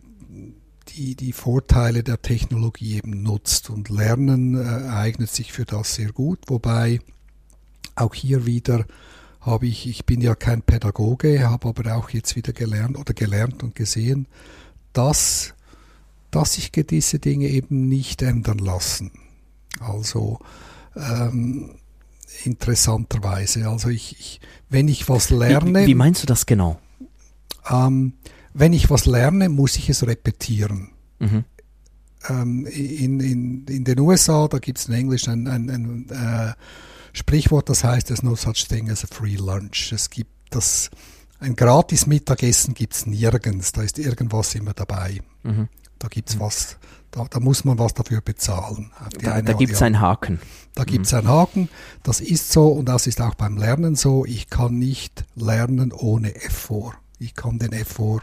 die, 0.89 1.15
die 1.15 1.34
Vorteile 1.34 2.03
der 2.03 2.22
Technologie 2.22 2.98
eben 2.98 3.24
nutzt. 3.24 3.69
Und 3.69 3.89
Lernen 3.89 4.55
äh, 4.55 4.89
eignet 4.89 5.29
sich 5.29 5.53
für 5.53 5.65
das 5.65 5.96
sehr 5.96 6.12
gut, 6.12 6.39
wobei 6.48 7.00
auch 7.96 8.13
hier 8.13 8.46
wieder 8.46 8.86
habe 9.41 9.67
ich, 9.67 9.88
ich 9.88 10.05
bin 10.05 10.22
ja 10.22 10.36
kein 10.36 10.62
Pädagoge, 10.62 11.50
habe 11.50 11.69
aber 11.69 11.96
auch 11.96 12.10
jetzt 12.10 12.36
wieder 12.36 12.53
gelernt 12.53 12.98
oder 12.98 13.13
gelernt 13.13 13.63
und 13.63 13.75
gesehen, 13.75 14.27
dass, 14.94 15.53
dass 16.32 16.53
sich 16.53 16.72
gewisse 16.72 17.20
Dinge 17.20 17.48
eben 17.48 17.88
nicht 17.88 18.22
ändern 18.22 18.60
lassen. 18.60 19.12
Also 19.79 20.39
ähm, 20.96 21.75
interessanterweise. 22.44 23.67
Also 23.67 23.89
ich, 23.89 24.20
ich, 24.20 24.41
wenn 24.70 24.88
ich 24.88 25.08
was 25.10 25.29
lerne. 25.29 25.82
Wie, 25.82 25.88
wie 25.88 25.96
meinst 25.96 26.24
du 26.24 26.27
das 26.27 26.46
genau? 26.46 26.79
Ähm, 27.70 28.13
wenn 28.53 28.74
ich 28.74 28.89
was 28.89 29.06
lerne, 29.06 29.50
muss 29.50 29.77
ich 29.77 29.89
es 29.89 30.06
repetieren. 30.06 30.89
Mhm. 31.20 31.44
Ähm, 32.29 32.65
in, 32.65 33.20
in, 33.20 33.65
in 33.65 33.84
den 33.84 34.00
USA, 34.00 34.48
da 34.48 34.60
gibt 34.60 34.79
es 34.79 34.88
in 34.88 34.94
Englisch 34.94 35.27
ein, 35.27 35.48
ein, 35.48 35.70
ein 35.70 36.10
äh, 36.10 36.53
Sprichwort, 37.13 37.70
das 37.70 37.84
heißt, 37.84 38.08
there's 38.08 38.24
no 38.24 38.36
such 38.36 38.67
thing 38.67 38.89
as 38.89 39.03
a 39.03 39.08
free 39.08 39.36
lunch. 39.36 39.91
Es 39.91 40.10
gibt 40.10 40.32
das 40.50 40.89
ein 41.39 41.56
gratis 41.56 42.08
Mittagessen 42.08 42.74
gibt 42.74 42.94
es 42.94 43.06
nirgends, 43.06 43.72
da 43.72 43.82
ist 43.82 44.00
irgendwas 44.00 44.56
immer 44.56 44.74
dabei. 44.74 45.22
Mhm. 45.44 45.70
Da 46.00 46.08
gibt's 46.08 46.36
mhm. 46.36 46.39
was, 46.41 46.77
da, 47.12 47.25
da, 47.29 47.39
muss 47.39 47.63
man 47.63 47.79
was 47.79 47.94
dafür 47.94 48.22
bezahlen. 48.22 48.91
Da, 49.22 49.41
da 49.41 49.53
gibt 49.53 49.74
es 49.74 49.82
einen 49.82 50.00
Haken. 50.00 50.39
Da 50.75 50.84
gibt 50.84 51.06
es 51.06 51.12
mhm. 51.12 51.20
einen 51.20 51.27
Haken. 51.27 51.70
Das 52.03 52.22
ist 52.22 52.51
so 52.51 52.67
und 52.67 52.86
das 52.86 53.08
ist 53.08 53.22
auch 53.22 53.36
beim 53.36 53.58
Lernen 53.58 53.96
so. 53.96 54.25
Ich 54.25 54.50
kann 54.50 54.77
nicht 54.77 55.25
lernen 55.36 55.91
ohne 55.91 56.36
Effort. 56.36 56.94
Ich 57.20 57.36
kann 57.36 57.58
den 57.58 57.74
Effort 57.74 58.22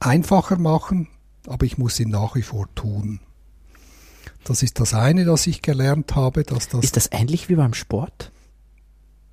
einfacher 0.00 0.58
machen, 0.58 1.08
aber 1.46 1.66
ich 1.66 1.78
muss 1.78 2.00
ihn 2.00 2.10
nach 2.10 2.34
wie 2.34 2.42
vor 2.42 2.66
tun. 2.74 3.20
Das 4.44 4.62
ist 4.62 4.80
das 4.80 4.94
eine, 4.94 5.24
das 5.24 5.46
ich 5.46 5.60
gelernt 5.60 6.14
habe. 6.14 6.44
Dass 6.44 6.68
das 6.68 6.84
ist 6.84 6.96
das 6.96 7.08
ähnlich 7.10 7.48
wie 7.48 7.56
beim 7.56 7.74
Sport? 7.74 8.30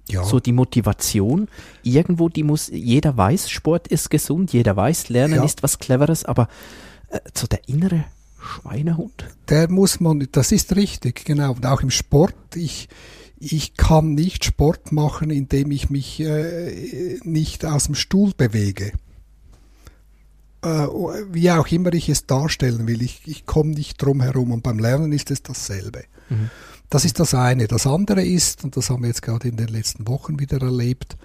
Ja. 0.10 0.24
So 0.24 0.40
die 0.40 0.52
Motivation. 0.52 1.48
Irgendwo, 1.82 2.30
die 2.30 2.44
muss, 2.44 2.68
jeder 2.68 3.16
weiß, 3.16 3.50
Sport 3.50 3.88
ist 3.88 4.10
gesund, 4.10 4.52
jeder 4.54 4.76
weiß, 4.76 5.10
Lernen 5.10 5.36
ja. 5.36 5.44
ist 5.44 5.64
was 5.64 5.80
Cleveres, 5.80 6.26
aber 6.26 6.50
äh, 7.10 7.20
so 7.34 7.48
der 7.48 7.68
innere 7.68 8.06
Schweinehund. 8.40 9.26
Der 9.50 9.70
muss 9.70 10.00
man, 10.00 10.28
das 10.32 10.52
ist 10.52 10.76
richtig, 10.76 11.24
genau. 11.26 11.54
Und 11.54 11.66
auch 11.66 11.82
im 11.82 11.90
Sport, 11.90 12.36
ich, 12.56 12.90
ich 13.40 13.76
kann 13.76 14.14
nicht 14.14 14.44
Sport 14.44 14.92
machen, 14.92 15.30
indem 15.30 15.72
ich 15.72 15.90
mich 15.90 16.20
äh, 16.20 17.20
nicht 17.24 17.66
aus 17.66 17.86
dem 17.86 17.96
Stuhl 17.96 18.34
bewege. 18.36 18.92
Äh, 20.62 20.88
wie 21.32 21.52
auch 21.52 21.68
immer 21.68 21.94
ich 21.94 22.10
es 22.10 22.26
darstellen 22.26 22.88
will, 22.88 23.02
ich, 23.02 23.22
ich 23.26 23.46
komme 23.46 23.72
nicht 23.72 24.02
drum 24.02 24.22
herum. 24.22 24.52
Und 24.52 24.64
beim 24.64 24.80
Lernen 24.80 25.12
ist 25.12 25.32
es 25.32 25.44
dasselbe. 25.44 26.04
Mhm. 26.30 26.50
Das 26.94 27.06
ist 27.06 27.20
das 27.20 27.34
eine. 27.34 27.68
Das 27.68 27.88
andere 27.88 28.24
ist, 28.24 28.64
und 28.64 28.78
das 28.78 28.92
haben 28.92 29.02
wir 29.02 29.08
jetzt 29.08 29.24
gerade 29.24 29.48
in 29.48 29.58
den 29.58 29.68
letzten 29.68 30.08
Wochen 30.08 30.40
wieder 30.40 30.62
erlebt, 30.62 31.18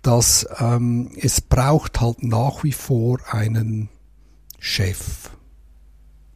dass 0.00 0.46
ähm, 0.58 1.10
es 1.20 1.42
braucht 1.42 2.00
halt 2.00 2.22
nach 2.22 2.64
wie 2.64 2.72
vor 2.72 3.18
einen 3.30 3.90
Chef 4.58 5.28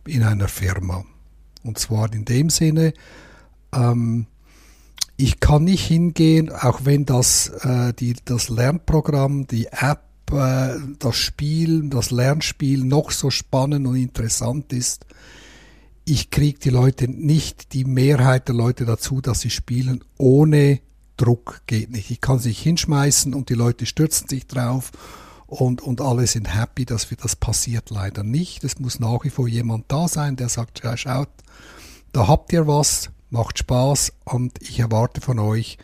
in 0.07 0.23
einer 0.25 0.47
Firma. 0.47 1.07
Und 1.63 1.79
zwar 1.79 2.13
in 2.13 2.27
dem 2.27 2.51
Sinne, 2.51 2.93
ähm, 3.73 4.27
ich 5.17 5.41
kann 5.41 5.65
nicht 5.65 5.87
hingehen, 5.87 6.53
auch 6.53 6.81
wenn 6.85 7.07
das, 7.07 7.49
äh, 7.63 7.95
die, 7.95 8.15
das 8.27 8.51
Lernprogramm, 8.51 9.47
die 9.47 9.69
App, 9.69 10.05
äh, 10.33 10.75
das 10.99 11.17
Spiel, 11.17 11.89
das 11.89 12.11
Lernspiel 12.11 12.85
noch 12.85 13.11
so 13.11 13.31
spannend 13.31 13.87
und 13.87 13.97
interessant 13.97 14.71
ist, 14.75 15.07
ich 16.05 16.31
kriege 16.31 16.59
die 16.59 16.71
Leute 16.71 17.09
nicht, 17.09 17.73
die 17.73 17.85
Mehrheit 17.85 18.49
der 18.49 18.55
Leute 18.55 18.85
dazu, 18.85 19.21
dass 19.21 19.41
sie 19.41 19.51
spielen 19.51 20.03
ohne 20.19 20.81
Druck 21.17 21.63
geht 21.67 21.91
nicht. 21.91 22.11
Ich 22.11 22.21
kann 22.21 22.39
sich 22.39 22.61
hinschmeißen 22.63 23.35
und 23.35 23.51
die 23.51 23.55
Leute 23.55 23.85
stürzen 23.85 24.27
sich 24.29 24.47
drauf 24.47 24.91
und, 25.47 25.83
und 25.83 26.01
alle 26.01 26.27
sind 26.27 26.55
happy, 26.55 26.87
dass 26.87 27.11
wir 27.11 27.19
das 27.19 27.37
passiert 27.37 27.91
leider 27.91 28.23
nicht. 28.23 28.65
Es 28.65 28.79
muss 28.79 29.01
nach 29.01 29.25
wie 29.25 29.31
vor 29.31 29.47
jemand 29.47 29.91
da 29.93 30.09
sein, 30.09 30.37
der 30.37 30.49
sagt, 30.49 30.83
ja, 30.83 30.97
schaut, 30.97 31.29
da 32.13 32.27
habt 32.27 32.53
ihr 32.53 32.67
was, 32.67 33.11
macht 33.29 33.59
Spaß 33.59 34.13
und 34.25 34.63
ich 34.63 34.81
erwarte 34.81 35.21
von 35.21 35.39
euch 35.39 35.77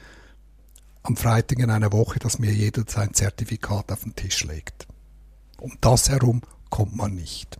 am 1.02 1.16
Freitag 1.16 1.58
in 1.58 1.70
einer 1.70 1.92
Woche, 1.92 2.18
dass 2.18 2.38
mir 2.38 2.52
jeder 2.52 2.84
sein 2.86 3.12
Zertifikat 3.12 3.92
auf 3.92 4.02
den 4.04 4.16
Tisch 4.16 4.44
legt. 4.44 4.86
Um 5.58 5.72
das 5.80 6.08
herum 6.08 6.42
kommt 6.70 6.96
man 6.96 7.14
nicht. 7.14 7.58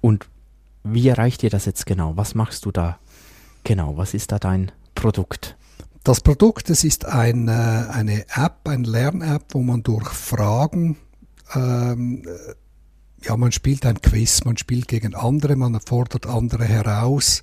Und 0.00 0.28
wie 0.84 1.08
erreicht 1.08 1.42
ihr 1.42 1.50
das 1.50 1.64
jetzt 1.64 1.86
genau? 1.86 2.16
Was 2.16 2.34
machst 2.34 2.64
du 2.64 2.70
da 2.70 2.98
genau? 3.64 3.96
Was 3.96 4.14
ist 4.14 4.32
da 4.32 4.38
dein 4.38 4.70
Produkt? 4.94 5.56
Das 6.04 6.20
Produkt, 6.20 6.68
das 6.68 6.84
ist 6.84 7.06
ein, 7.06 7.48
äh, 7.48 7.50
eine 7.50 8.26
App, 8.34 8.68
eine 8.68 8.86
Lern-App, 8.86 9.46
wo 9.52 9.62
man 9.62 9.82
durch 9.82 10.08
Fragen, 10.08 10.98
ähm, 11.54 12.22
ja, 13.22 13.36
man 13.38 13.52
spielt 13.52 13.86
ein 13.86 14.00
Quiz, 14.02 14.44
man 14.44 14.58
spielt 14.58 14.88
gegen 14.88 15.14
andere, 15.14 15.56
man 15.56 15.80
fordert 15.80 16.26
andere 16.26 16.64
heraus, 16.64 17.42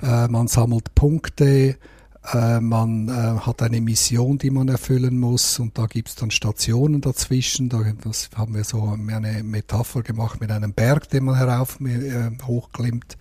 äh, 0.00 0.28
man 0.28 0.46
sammelt 0.46 0.94
Punkte, 0.94 1.76
äh, 2.32 2.60
man 2.60 3.08
äh, 3.08 3.40
hat 3.40 3.62
eine 3.62 3.80
Mission, 3.80 4.38
die 4.38 4.50
man 4.50 4.68
erfüllen 4.68 5.18
muss 5.18 5.58
und 5.58 5.78
da 5.78 5.86
gibt 5.86 6.08
es 6.08 6.14
dann 6.14 6.30
Stationen 6.30 7.00
dazwischen. 7.00 7.68
Da, 7.68 7.82
das 8.02 8.30
haben 8.34 8.54
wir 8.54 8.64
so 8.64 8.82
eine 8.82 9.42
Metapher 9.42 10.02
gemacht 10.02 10.40
mit 10.40 10.50
einem 10.50 10.72
Berg, 10.74 11.08
den 11.10 11.24
man 11.24 11.36
herauf 11.36 11.80
äh, 11.80 12.30
hochklimmt. 12.44 13.16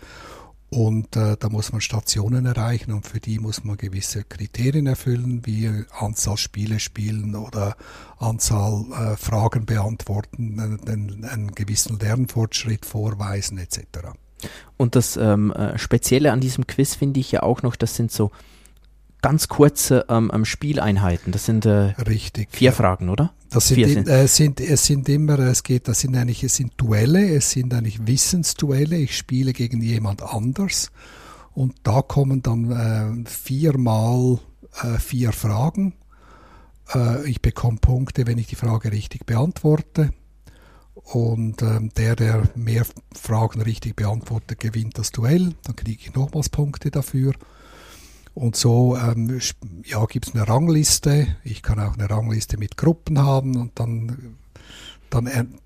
Und 0.69 1.15
äh, 1.15 1.37
da 1.39 1.47
muss 1.47 1.71
man 1.71 1.79
Stationen 1.79 2.45
erreichen 2.45 2.91
und 2.91 3.07
für 3.07 3.21
die 3.21 3.39
muss 3.39 3.63
man 3.63 3.77
gewisse 3.77 4.25
Kriterien 4.25 4.85
erfüllen, 4.85 5.45
wie 5.45 5.85
Anzahl 5.97 6.35
Spiele 6.35 6.81
spielen 6.81 7.35
oder 7.35 7.77
Anzahl 8.17 8.83
äh, 8.91 9.15
Fragen 9.15 9.65
beantworten, 9.65 10.59
einen, 10.59 11.23
einen 11.23 11.51
gewissen 11.51 11.99
Lernfortschritt 11.99 12.85
vorweisen 12.85 13.57
etc. 13.59 13.79
Und 14.75 14.95
das 14.95 15.15
ähm, 15.15 15.53
äh, 15.53 15.77
Spezielle 15.77 16.33
an 16.33 16.41
diesem 16.41 16.67
Quiz 16.67 16.95
finde 16.95 17.21
ich 17.21 17.31
ja 17.31 17.43
auch 17.43 17.61
noch, 17.63 17.77
das 17.77 17.95
sind 17.95 18.11
so 18.11 18.31
ganz 19.21 19.47
kurze 19.47 20.05
ähm, 20.09 20.31
ähm, 20.33 20.45
Spieleinheiten. 20.45 21.31
Das 21.31 21.45
sind 21.45 21.65
äh, 21.65 21.93
Richtig, 22.07 22.50
vier 22.51 22.67
ja. 22.67 22.71
Fragen, 22.71 23.09
oder? 23.09 23.33
Das 23.50 23.69
sind, 23.69 23.88
sind. 23.88 24.07
Äh, 24.07 24.27
sind, 24.27 24.59
es 24.59 24.86
sind 24.86 25.07
immer, 25.09 25.39
es 25.39 25.63
geht, 25.63 25.88
das 25.88 26.01
sind 26.01 26.15
eigentlich, 26.15 26.43
es 26.43 26.55
sind 26.55 26.74
Duelle, 26.77 27.36
es 27.36 27.51
sind 27.51 27.74
eigentlich 27.74 28.05
Wissensduelle. 28.05 28.97
Ich 28.97 29.17
spiele 29.17 29.53
gegen 29.53 29.81
jemand 29.81 30.21
anders 30.21 30.91
und 31.53 31.75
da 31.83 32.01
kommen 32.01 32.41
dann 32.41 32.71
äh, 33.25 33.29
viermal 33.29 34.39
äh, 34.83 35.00
vier 35.00 35.31
Fragen. 35.31 35.93
Äh, 36.93 37.29
ich 37.29 37.41
bekomme 37.41 37.77
Punkte, 37.77 38.27
wenn 38.27 38.38
ich 38.38 38.47
die 38.47 38.55
Frage 38.55 38.91
richtig 38.91 39.25
beantworte. 39.25 40.12
Und 40.93 41.62
ähm, 41.62 41.89
der, 41.95 42.15
der 42.15 42.43
mehr 42.55 42.86
Fragen 43.13 43.62
richtig 43.62 43.95
beantwortet, 43.95 44.59
gewinnt 44.59 44.97
das 44.97 45.12
Duell. 45.12 45.53
Dann 45.63 45.75
kriege 45.75 46.01
ich 46.01 46.13
nochmals 46.13 46.50
Punkte 46.50 46.91
dafür. 46.91 47.33
Und 48.38 48.56
so 48.56 48.96
ähm, 48.96 49.39
ja, 49.84 50.06
gibt 50.06 50.27
es 50.27 50.36
eine 50.36 50.48
Rangliste. 50.48 51.25
Ich 51.44 51.63
kann 51.63 51.79
auch 51.79 51.96
eine 51.98 52.08
Rangliste 52.08 52.58
mit 52.58 52.77
Gruppen 52.77 53.17
haben 53.17 53.56
und 53.56 53.79
dann, 53.79 54.38
dann, 55.10 55.58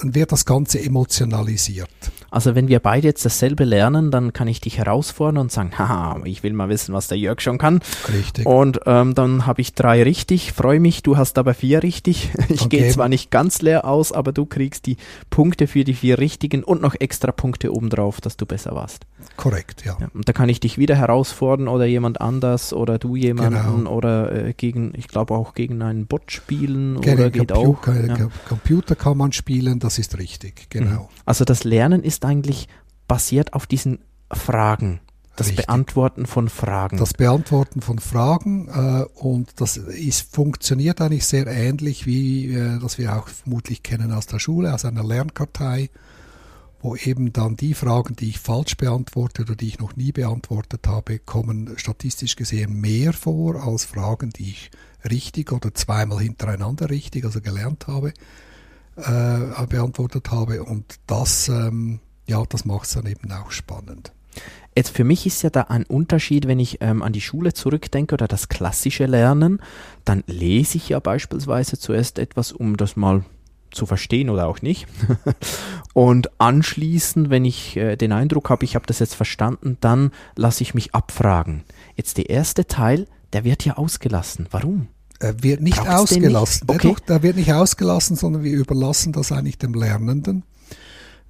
dann 0.00 0.14
wird 0.14 0.32
das 0.32 0.44
Ganze 0.46 0.82
emotionalisiert. 0.82 1.88
Also 2.30 2.54
wenn 2.54 2.68
wir 2.68 2.80
beide 2.80 3.08
jetzt 3.08 3.24
dasselbe 3.26 3.64
lernen, 3.64 4.10
dann 4.10 4.32
kann 4.32 4.48
ich 4.48 4.60
dich 4.60 4.78
herausfordern 4.78 5.38
und 5.38 5.52
sagen, 5.52 5.72
haha, 5.78 6.20
ich 6.24 6.42
will 6.42 6.54
mal 6.54 6.68
wissen, 6.68 6.94
was 6.94 7.08
der 7.08 7.18
Jörg 7.18 7.40
schon 7.40 7.58
kann. 7.58 7.80
Richtig. 8.12 8.46
Und 8.46 8.80
ähm, 8.86 9.14
dann 9.14 9.46
habe 9.46 9.60
ich 9.60 9.74
drei 9.74 10.02
richtig, 10.02 10.52
freue 10.52 10.80
mich, 10.80 11.02
du 11.02 11.16
hast 11.16 11.38
aber 11.38 11.54
vier 11.54 11.82
richtig. 11.82 12.30
Ich 12.52 12.62
okay. 12.62 12.78
gehe 12.80 12.90
zwar 12.90 13.08
nicht 13.08 13.30
ganz 13.30 13.62
leer 13.62 13.86
aus, 13.86 14.12
aber 14.12 14.32
du 14.32 14.44
kriegst 14.44 14.84
die 14.86 14.96
Punkte 15.30 15.66
für 15.66 15.84
die 15.84 15.94
vier 15.94 16.18
richtigen 16.18 16.64
und 16.64 16.82
noch 16.82 16.94
extra 16.98 17.32
Punkte 17.32 17.72
obendrauf, 17.72 18.20
dass 18.20 18.36
du 18.36 18.44
besser 18.44 18.74
warst. 18.74 19.06
Korrekt, 19.36 19.84
ja. 19.86 19.96
ja 19.98 20.08
und 20.12 20.28
da 20.28 20.32
kann 20.32 20.48
ich 20.48 20.60
dich 20.60 20.76
wieder 20.76 20.96
herausfordern 20.96 21.68
oder 21.68 21.86
jemand 21.86 22.20
anders 22.20 22.72
oder 22.74 22.98
du 22.98 23.16
jemanden 23.16 23.84
genau. 23.84 23.90
oder 23.90 24.32
äh, 24.32 24.52
gegen, 24.52 24.92
ich 24.96 25.08
glaube 25.08 25.34
auch 25.34 25.54
gegen 25.54 25.80
einen 25.80 26.06
Bot 26.06 26.30
spielen 26.30 27.00
Gegen 27.00 27.14
oder 27.14 27.30
geht 27.30 27.48
Computer, 27.48 27.90
auch. 27.92 28.18
Ja. 28.18 28.28
Computer 28.48 28.96
kann 28.96 29.16
man 29.16 29.32
spielen, 29.32 29.78
das 29.82 29.98
ist 29.98 30.18
richtig, 30.18 30.70
genau. 30.70 31.08
Also 31.24 31.44
das 31.44 31.64
Lernen 31.64 32.02
ist 32.02 32.24
eigentlich 32.24 32.68
basiert 33.08 33.52
auf 33.54 33.66
diesen 33.66 33.98
Fragen. 34.30 35.00
Das 35.36 35.48
Richtig. 35.48 35.66
Beantworten 35.66 36.26
von 36.26 36.50
Fragen. 36.50 36.98
Das 36.98 37.14
Beantworten 37.14 37.80
von 37.80 37.98
Fragen 37.98 38.68
äh, 38.68 39.04
und 39.14 39.60
das 39.62 39.78
ist, 39.78 40.34
funktioniert 40.34 41.00
eigentlich 41.00 41.24
sehr 41.24 41.46
ähnlich 41.46 42.04
wie 42.04 42.52
äh, 42.52 42.78
das 42.78 42.98
wir 42.98 43.16
auch 43.16 43.28
vermutlich 43.28 43.82
kennen 43.82 44.12
aus 44.12 44.26
der 44.26 44.38
Schule, 44.38 44.74
aus 44.74 44.84
einer 44.84 45.02
Lernkartei, 45.02 45.88
wo 46.82 46.96
eben 46.96 47.32
dann 47.32 47.56
die 47.56 47.72
Fragen, 47.72 48.14
die 48.14 48.28
ich 48.28 48.40
falsch 48.40 48.76
beantworte 48.76 49.42
oder 49.42 49.56
die 49.56 49.68
ich 49.68 49.78
noch 49.78 49.96
nie 49.96 50.12
beantwortet 50.12 50.86
habe, 50.86 51.18
kommen 51.18 51.72
statistisch 51.76 52.36
gesehen 52.36 52.78
mehr 52.78 53.14
vor 53.14 53.62
als 53.64 53.86
Fragen, 53.86 54.30
die 54.30 54.50
ich 54.50 54.70
richtig 55.08 55.50
oder 55.50 55.72
zweimal 55.72 56.20
hintereinander 56.20 56.90
richtig, 56.90 57.24
also 57.24 57.40
gelernt 57.40 57.86
habe, 57.86 58.12
äh, 59.02 59.66
beantwortet 59.66 60.30
habe. 60.30 60.62
Und 60.62 60.98
das 61.06 61.48
ähm, 61.48 62.00
ja, 62.26 62.42
das 62.48 62.64
macht 62.64 62.86
es 62.86 62.94
dann 62.94 63.06
eben 63.06 63.30
auch 63.32 63.50
spannend. 63.50 64.12
Jetzt 64.74 64.96
für 64.96 65.04
mich 65.04 65.26
ist 65.26 65.42
ja 65.42 65.50
da 65.50 65.62
ein 65.62 65.84
Unterschied, 65.84 66.46
wenn 66.48 66.58
ich 66.58 66.78
ähm, 66.80 67.02
an 67.02 67.12
die 67.12 67.20
Schule 67.20 67.52
zurückdenke 67.52 68.14
oder 68.14 68.26
das 68.26 68.48
klassische 68.48 69.04
Lernen, 69.04 69.60
dann 70.06 70.24
lese 70.26 70.78
ich 70.78 70.88
ja 70.88 70.98
beispielsweise 70.98 71.78
zuerst 71.78 72.18
etwas, 72.18 72.52
um 72.52 72.78
das 72.78 72.96
mal 72.96 73.24
zu 73.70 73.84
verstehen 73.84 74.30
oder 74.30 74.46
auch 74.46 74.62
nicht. 74.62 74.86
und 75.92 76.30
anschließend, 76.40 77.28
wenn 77.28 77.44
ich 77.44 77.76
äh, 77.76 77.96
den 77.96 78.12
Eindruck 78.12 78.48
habe, 78.48 78.64
ich 78.64 78.74
habe 78.74 78.86
das 78.86 78.98
jetzt 78.98 79.14
verstanden, 79.14 79.76
dann 79.80 80.10
lasse 80.36 80.62
ich 80.62 80.72
mich 80.72 80.94
abfragen. 80.94 81.64
Jetzt 81.94 82.16
der 82.16 82.30
erste 82.30 82.66
Teil, 82.66 83.06
der 83.34 83.44
wird 83.44 83.66
ja 83.66 83.76
ausgelassen. 83.76 84.46
Warum? 84.50 84.88
Er 85.22 85.42
wird 85.42 85.60
nicht 85.60 85.76
Braucht's 85.76 86.12
ausgelassen. 86.12 86.66
Nicht? 86.68 86.84
Okay. 86.84 86.96
Der 87.06 87.22
wird 87.22 87.36
nicht 87.36 87.52
ausgelassen, 87.52 88.16
sondern 88.16 88.42
wir 88.42 88.52
überlassen 88.52 89.12
das 89.12 89.30
eigentlich 89.30 89.58
dem 89.58 89.74
Lernenden. 89.74 90.42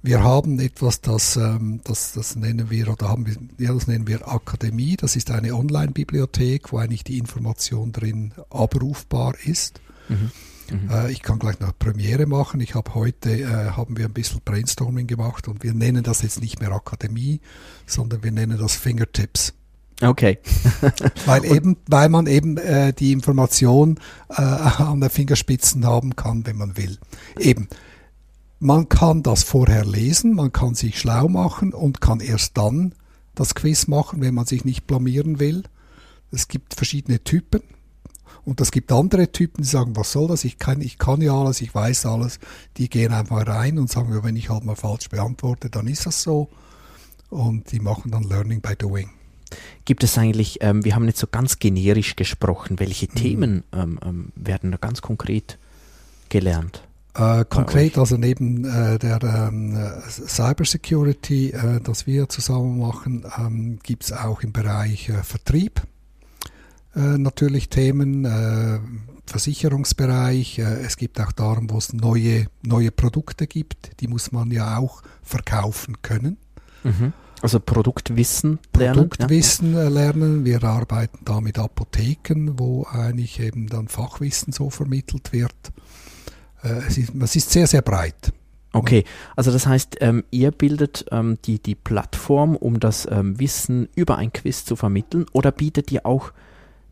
Wir 0.01 0.23
haben 0.23 0.59
etwas, 0.59 0.99
das, 0.99 1.37
ähm, 1.37 1.79
das, 1.83 2.11
das 2.13 2.35
nennen 2.35 2.69
wir, 2.69 2.89
oder 2.89 3.07
haben 3.07 3.25
wir, 3.25 3.35
ja, 3.57 3.73
das 3.73 3.87
nennen 3.87 4.07
wir 4.07 4.27
Akademie. 4.27 4.97
Das 4.97 5.15
ist 5.15 5.31
eine 5.31 5.53
Online-Bibliothek, 5.55 6.73
wo 6.73 6.79
eigentlich 6.79 7.03
die 7.03 7.19
Information 7.19 7.91
drin 7.91 8.33
abrufbar 8.49 9.35
ist. 9.45 9.79
Mhm. 10.09 10.31
Mhm. 10.71 10.89
Äh, 10.89 11.11
ich 11.11 11.21
kann 11.21 11.39
gleich 11.39 11.59
noch 11.59 11.77
Premiere 11.77 12.25
machen. 12.25 12.61
Ich 12.61 12.73
habe 12.75 12.95
heute, 12.95 13.31
äh, 13.31 13.71
haben 13.71 13.95
wir 13.95 14.05
ein 14.05 14.13
bisschen 14.13 14.41
Brainstorming 14.43 15.07
gemacht 15.07 15.47
und 15.47 15.63
wir 15.63 15.73
nennen 15.73 16.03
das 16.03 16.23
jetzt 16.23 16.41
nicht 16.41 16.59
mehr 16.59 16.71
Akademie, 16.71 17.41
sondern 17.85 18.23
wir 18.23 18.31
nennen 18.31 18.57
das 18.57 18.75
Fingertips. 18.75 19.53
Okay. 20.01 20.39
weil 21.25 21.45
eben, 21.45 21.77
weil 21.87 22.09
man 22.09 22.27
eben 22.27 22.57
äh, 22.57 22.93
die 22.93 23.11
Information 23.11 23.99
äh, 24.29 24.41
an 24.41 25.01
den 25.01 25.09
Fingerspitzen 25.09 25.85
haben 25.85 26.15
kann, 26.15 26.45
wenn 26.45 26.57
man 26.57 26.77
will. 26.77 26.97
Eben. 27.39 27.67
Man 28.59 28.87
kann 28.87 29.23
das 29.23 29.43
vorher 29.43 29.85
lesen, 29.85 30.35
man 30.35 30.53
kann 30.53 30.73
sich 30.73 30.97
schlau 30.97 31.27
machen 31.27 31.73
und 31.73 31.99
kann 31.99 32.21
erst 32.21 32.57
dann 32.57 32.95
das 33.35 33.55
Quiz 33.55 33.87
machen, 33.87 34.21
wenn 34.21 34.33
man 34.33 34.45
sich 34.45 34.63
nicht 34.63 34.87
blamieren 34.87 35.39
will. 35.39 35.63
Es 36.31 36.47
gibt 36.47 36.73
verschiedene 36.73 37.23
Typen. 37.23 37.61
Und 38.45 38.59
es 38.59 38.71
gibt 38.71 38.91
andere 38.91 39.31
Typen, 39.31 39.63
die 39.63 39.69
sagen, 39.69 39.95
was 39.95 40.11
soll 40.11 40.27
das? 40.27 40.43
Ich 40.43 40.59
kann, 40.59 40.81
ich 40.81 40.97
kann 40.97 41.21
ja 41.21 41.33
alles, 41.33 41.61
ich 41.61 41.73
weiß 41.73 42.05
alles. 42.05 42.39
Die 42.77 42.89
gehen 42.89 43.13
einfach 43.13 43.47
rein 43.47 43.79
und 43.79 43.89
sagen, 43.89 44.17
wenn 44.23 44.35
ich 44.35 44.49
halt 44.49 44.65
mal 44.65 44.75
falsch 44.75 45.09
beantworte, 45.09 45.69
dann 45.69 45.87
ist 45.87 46.05
das 46.05 46.23
so. 46.23 46.49
Und 47.29 47.71
die 47.71 47.79
machen 47.79 48.11
dann 48.11 48.23
Learning 48.23 48.59
by 48.61 48.75
Doing. 48.75 49.09
Gibt 49.85 50.03
es 50.03 50.17
eigentlich, 50.17 50.59
ähm, 50.61 50.83
wir 50.85 50.95
haben 50.95 51.05
jetzt 51.05 51.19
so 51.19 51.27
ganz 51.27 51.59
generisch 51.59 52.15
gesprochen, 52.15 52.79
welche 52.79 53.07
mhm. 53.07 53.15
Themen 53.15 53.63
ähm, 53.73 53.99
ähm, 54.03 54.31
werden 54.35 54.71
da 54.71 54.77
ganz 54.77 55.01
konkret 55.01 55.57
gelernt? 56.29 56.83
Äh, 57.15 57.45
konkret, 57.45 57.97
also 57.97 58.17
neben 58.17 58.65
äh, 58.65 58.97
der 58.97 59.21
ähm, 59.21 59.77
Cybersecurity, 60.09 61.51
äh, 61.51 61.79
das 61.81 62.07
wir 62.07 62.27
zusammen 62.27 62.79
machen, 62.79 63.25
ähm, 63.37 63.79
gibt 63.83 64.03
es 64.03 64.11
auch 64.11 64.41
im 64.41 64.51
Bereich 64.51 65.09
äh, 65.09 65.21
Vertrieb 65.21 65.81
äh, 66.95 67.17
natürlich 67.17 67.69
Themen, 67.69 68.25
äh, 68.25 68.79
Versicherungsbereich. 69.25 70.59
Äh, 70.59 70.81
es 70.85 70.97
gibt 70.97 71.19
auch 71.19 71.31
darum, 71.31 71.69
wo 71.69 71.77
es 71.77 71.93
neue, 71.93 72.47
neue 72.61 72.91
Produkte 72.91 73.47
gibt, 73.47 73.99
die 74.01 74.07
muss 74.07 74.31
man 74.31 74.51
ja 74.51 74.77
auch 74.77 75.01
verkaufen 75.21 76.01
können. 76.01 76.37
Mhm. 76.83 77.13
Also 77.43 77.59
Produktwissen 77.59 78.59
lernen. 78.73 79.09
Produktwissen 79.09 79.73
ja. 79.73 79.89
lernen. 79.89 80.45
Wir 80.45 80.63
arbeiten 80.63 81.25
da 81.25 81.41
mit 81.41 81.59
Apotheken, 81.59 82.53
wo 82.57 82.87
eigentlich 82.89 83.37
eben 83.41 83.67
dann 83.67 83.89
Fachwissen 83.89 84.53
so 84.53 84.69
vermittelt 84.69 85.33
wird. 85.33 85.53
Äh, 86.63 86.69
es, 86.87 86.97
ist, 86.97 87.11
es 87.13 87.35
ist 87.35 87.51
sehr, 87.51 87.67
sehr 87.67 87.81
breit. 87.81 88.31
Okay, 88.71 89.03
also 89.35 89.51
das 89.51 89.67
heißt, 89.67 89.97
ähm, 89.99 90.23
ihr 90.31 90.51
bildet 90.51 91.05
ähm, 91.11 91.37
die, 91.43 91.61
die 91.61 91.75
Plattform, 91.75 92.55
um 92.55 92.79
das 92.79 93.05
ähm, 93.11 93.37
Wissen 93.37 93.89
über 93.93 94.17
ein 94.17 94.31
Quiz 94.31 94.63
zu 94.63 94.77
vermitteln 94.77 95.25
oder 95.33 95.51
bietet 95.51 95.91
ihr 95.91 96.05
auch 96.05 96.31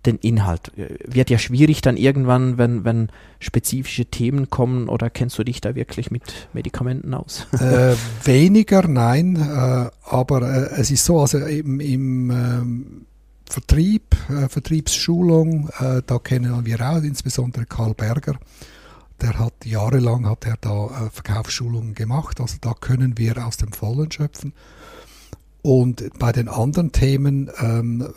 den 0.06 0.18
Inhalt? 0.18 0.78
Äh, 0.78 0.98
wird 1.06 1.30
ja 1.30 1.38
schwierig 1.38 1.82
dann 1.82 1.98
irgendwann, 1.98 2.58
wenn, 2.58 2.84
wenn 2.84 3.10
spezifische 3.40 4.06
Themen 4.06 4.50
kommen 4.50 4.90
oder 4.90 5.10
kennst 5.10 5.38
du 5.40 5.44
dich 5.44 5.62
da 5.62 5.76
wirklich 5.76 6.12
mit 6.12 6.24
Medikamenten 6.54 7.14
aus? 7.14 7.48
Äh, 7.62 7.96
weniger, 8.24 8.88
nein, 8.88 9.36
äh, 9.36 9.90
aber 10.04 10.42
äh, 10.42 10.80
es 10.82 10.90
ist 10.90 11.06
so, 11.06 11.20
also 11.22 11.38
im, 11.38 11.80
im 11.80 12.32
ähm, 12.32 13.06
Vertrieb, 13.46 14.16
äh, 14.30 14.50
Vertriebsschulung, 14.50 15.70
äh, 15.80 16.02
da 16.06 16.18
kennen 16.20 16.66
wir 16.66 16.82
auch 16.82 17.04
insbesondere 17.04 17.66
Karl 17.66 17.94
Berger, 17.94 18.36
der 19.22 19.38
hat 19.38 19.54
jahrelang 19.64 20.28
hat 20.28 20.46
er 20.46 20.58
da 20.60 21.12
Verkaufsschulungen 21.14 21.94
gemacht, 21.94 22.42
also 22.42 22.58
da 22.60 22.74
können 22.74 23.18
wir 23.18 23.46
aus 23.46 23.58
dem 23.58 23.72
Vollen 23.72 24.12
schöpfen. 24.12 24.54
Und 25.62 26.18
bei 26.18 26.32
den 26.32 26.48
anderen 26.48 26.92
Themen 26.92 27.52
ähm, 27.60 28.08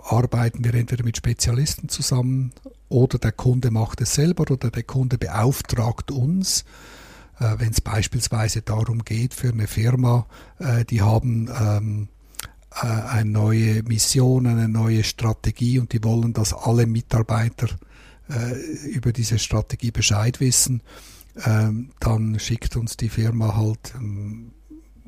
arbeiten 0.00 0.64
wir 0.64 0.74
entweder 0.74 1.04
mit 1.04 1.16
Spezialisten 1.16 1.88
zusammen 1.88 2.52
oder 2.88 3.18
der 3.18 3.32
Kunde 3.32 3.70
macht 3.70 4.00
es 4.00 4.14
selber 4.14 4.50
oder 4.50 4.70
der 4.70 4.82
Kunde 4.82 5.18
beauftragt 5.18 6.10
uns, 6.10 6.64
äh, 7.40 7.54
wenn 7.58 7.70
es 7.70 7.80
beispielsweise 7.80 8.62
darum 8.62 9.04
geht 9.04 9.34
für 9.34 9.50
eine 9.50 9.66
Firma, 9.66 10.26
äh, 10.58 10.84
die 10.84 11.02
haben 11.02 11.50
ähm, 11.60 12.08
äh, 12.74 12.86
eine 12.86 13.30
neue 13.30 13.82
Mission, 13.82 14.46
eine 14.46 14.68
neue 14.68 15.04
Strategie 15.04 15.78
und 15.78 15.92
die 15.92 16.02
wollen, 16.02 16.32
dass 16.32 16.54
alle 16.54 16.86
Mitarbeiter 16.86 17.68
äh, 18.28 18.54
über 18.88 19.12
diese 19.12 19.38
Strategie 19.38 19.90
Bescheid 19.90 20.40
wissen, 20.40 20.82
ähm, 21.44 21.90
dann 22.00 22.38
schickt 22.38 22.76
uns 22.76 22.96
die 22.96 23.08
Firma 23.08 23.56
halt 23.56 23.94
ähm, 23.94 24.52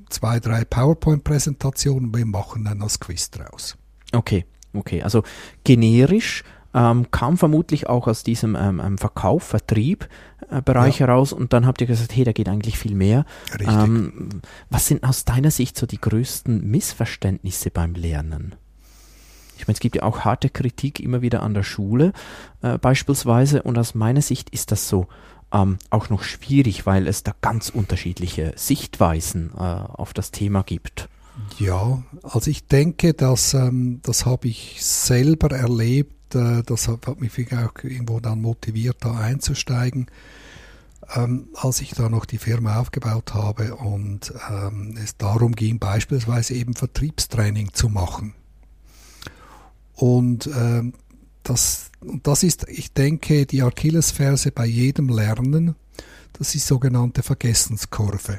zwei, 0.09 0.41
drei 0.41 0.65
PowerPoint-Präsentationen 0.65 2.15
wir 2.15 2.27
machen 2.27 2.65
dann 2.65 2.81
das 2.81 3.01
Quiz 3.01 3.31
draus. 3.31 3.77
Okay, 4.13 4.45
okay. 4.75 5.03
Also 5.03 5.23
generisch 5.65 6.45
ähm, 6.75 7.11
kam 7.11 7.37
vermutlich 7.37 7.89
auch 7.89 8.07
aus 8.07 8.23
diesem 8.23 8.57
ähm, 8.57 8.81
ähm 8.85 8.99
Verkauf, 8.99 9.43
Vertrieb 9.43 10.09
äh, 10.51 10.63
Bereich 10.63 11.01
ja. 11.01 11.07
heraus 11.07 11.33
und 11.33 11.53
dann 11.53 11.67
habt 11.67 11.81
ihr 11.81 11.87
gesagt, 11.87 12.15
hey, 12.15 12.25
da 12.25 12.33
geht 12.33 12.49
eigentlich 12.49 12.79
viel 12.79 12.95
mehr. 12.95 13.25
Ähm, 13.59 14.29
was 14.69 14.87
sind 14.87 15.05
aus 15.05 15.25
deiner 15.25 15.51
Sicht 15.51 15.77
so 15.77 15.87
die 15.87 16.01
größten 16.01 16.71
Missverständnisse 16.71 17.71
beim 17.71 17.95
Lernen? 17.95 18.55
Ich 19.57 19.67
meine, 19.67 19.75
es 19.75 19.81
gibt 19.81 19.97
ja 19.97 20.05
auch 20.05 20.21
harte 20.21 20.49
Kritik 20.49 21.01
immer 21.01 21.21
wieder 21.23 21.43
an 21.43 21.55
der 21.55 21.65
Schule 21.65 22.13
äh, 22.63 22.79
beispielsweise 22.79 23.63
und 23.63 23.77
aus 23.77 23.95
meiner 23.95 24.23
Sicht 24.23 24.51
ist 24.51 24.73
das 24.73 24.89
so 24.89 25.07
ähm, 25.53 25.79
auch 25.91 26.09
noch 26.09 26.23
schwierig, 26.23 26.87
weil 26.87 27.07
es 27.07 27.23
da 27.23 27.33
ganz 27.41 27.69
unterschiedliche 27.69 28.53
Sichtweisen 28.57 29.51
äh, 29.57 29.61
auf 29.61 30.13
das 30.15 30.31
Thema 30.31 30.63
gibt. 30.63 31.09
Ja, 31.59 32.03
also 32.23 32.51
ich 32.51 32.67
denke, 32.67 33.15
dass 33.15 33.55
ähm, 33.55 34.01
das 34.03 34.27
habe 34.27 34.49
ich 34.49 34.85
selber 34.85 35.51
erlebt. 35.51 36.35
Äh, 36.35 36.63
das 36.65 36.89
hat, 36.89 37.07
hat 37.07 37.21
mich 37.21 37.33
auch 37.53 37.73
irgendwo 37.83 38.21
dann 38.21 38.41
motiviert, 38.41 38.99
da 39.01 39.17
einzusteigen. 39.17 40.07
Ähm, 41.15 41.49
als 41.55 41.81
ich 41.81 41.91
da 41.91 42.09
noch 42.09 42.25
die 42.25 42.39
Firma 42.39 42.79
aufgebaut 42.79 43.35
habe 43.35 43.75
und 43.75 44.33
ähm, 44.51 44.97
es 45.03 45.17
darum 45.17 45.57
ging, 45.57 45.79
beispielsweise 45.79 46.55
eben 46.55 46.75
Vertriebstraining 46.75 47.73
zu 47.73 47.89
machen. 47.89 48.35
Und 49.95 50.49
ähm, 50.57 50.95
das, 51.43 51.91
das 52.23 52.43
ist, 52.43 52.69
ich 52.69 52.93
denke, 52.93 53.45
die 53.45 53.63
Achillesferse 53.63 54.53
bei 54.53 54.67
jedem 54.67 55.09
Lernen, 55.09 55.75
das 56.33 56.49
ist 56.49 56.55
die 56.55 56.59
sogenannte 56.59 57.23
Vergessenskurve. 57.23 58.39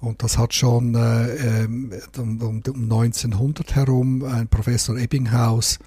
Und 0.00 0.22
das 0.22 0.38
hat 0.38 0.54
schon 0.54 0.94
äh, 0.94 1.64
ähm, 1.64 1.92
um, 2.16 2.40
um, 2.40 2.62
1900 2.64 3.74
herum 3.74 4.24
ein 4.24 4.48
Professor 4.48 4.96
Ebbinghaus 4.96 5.78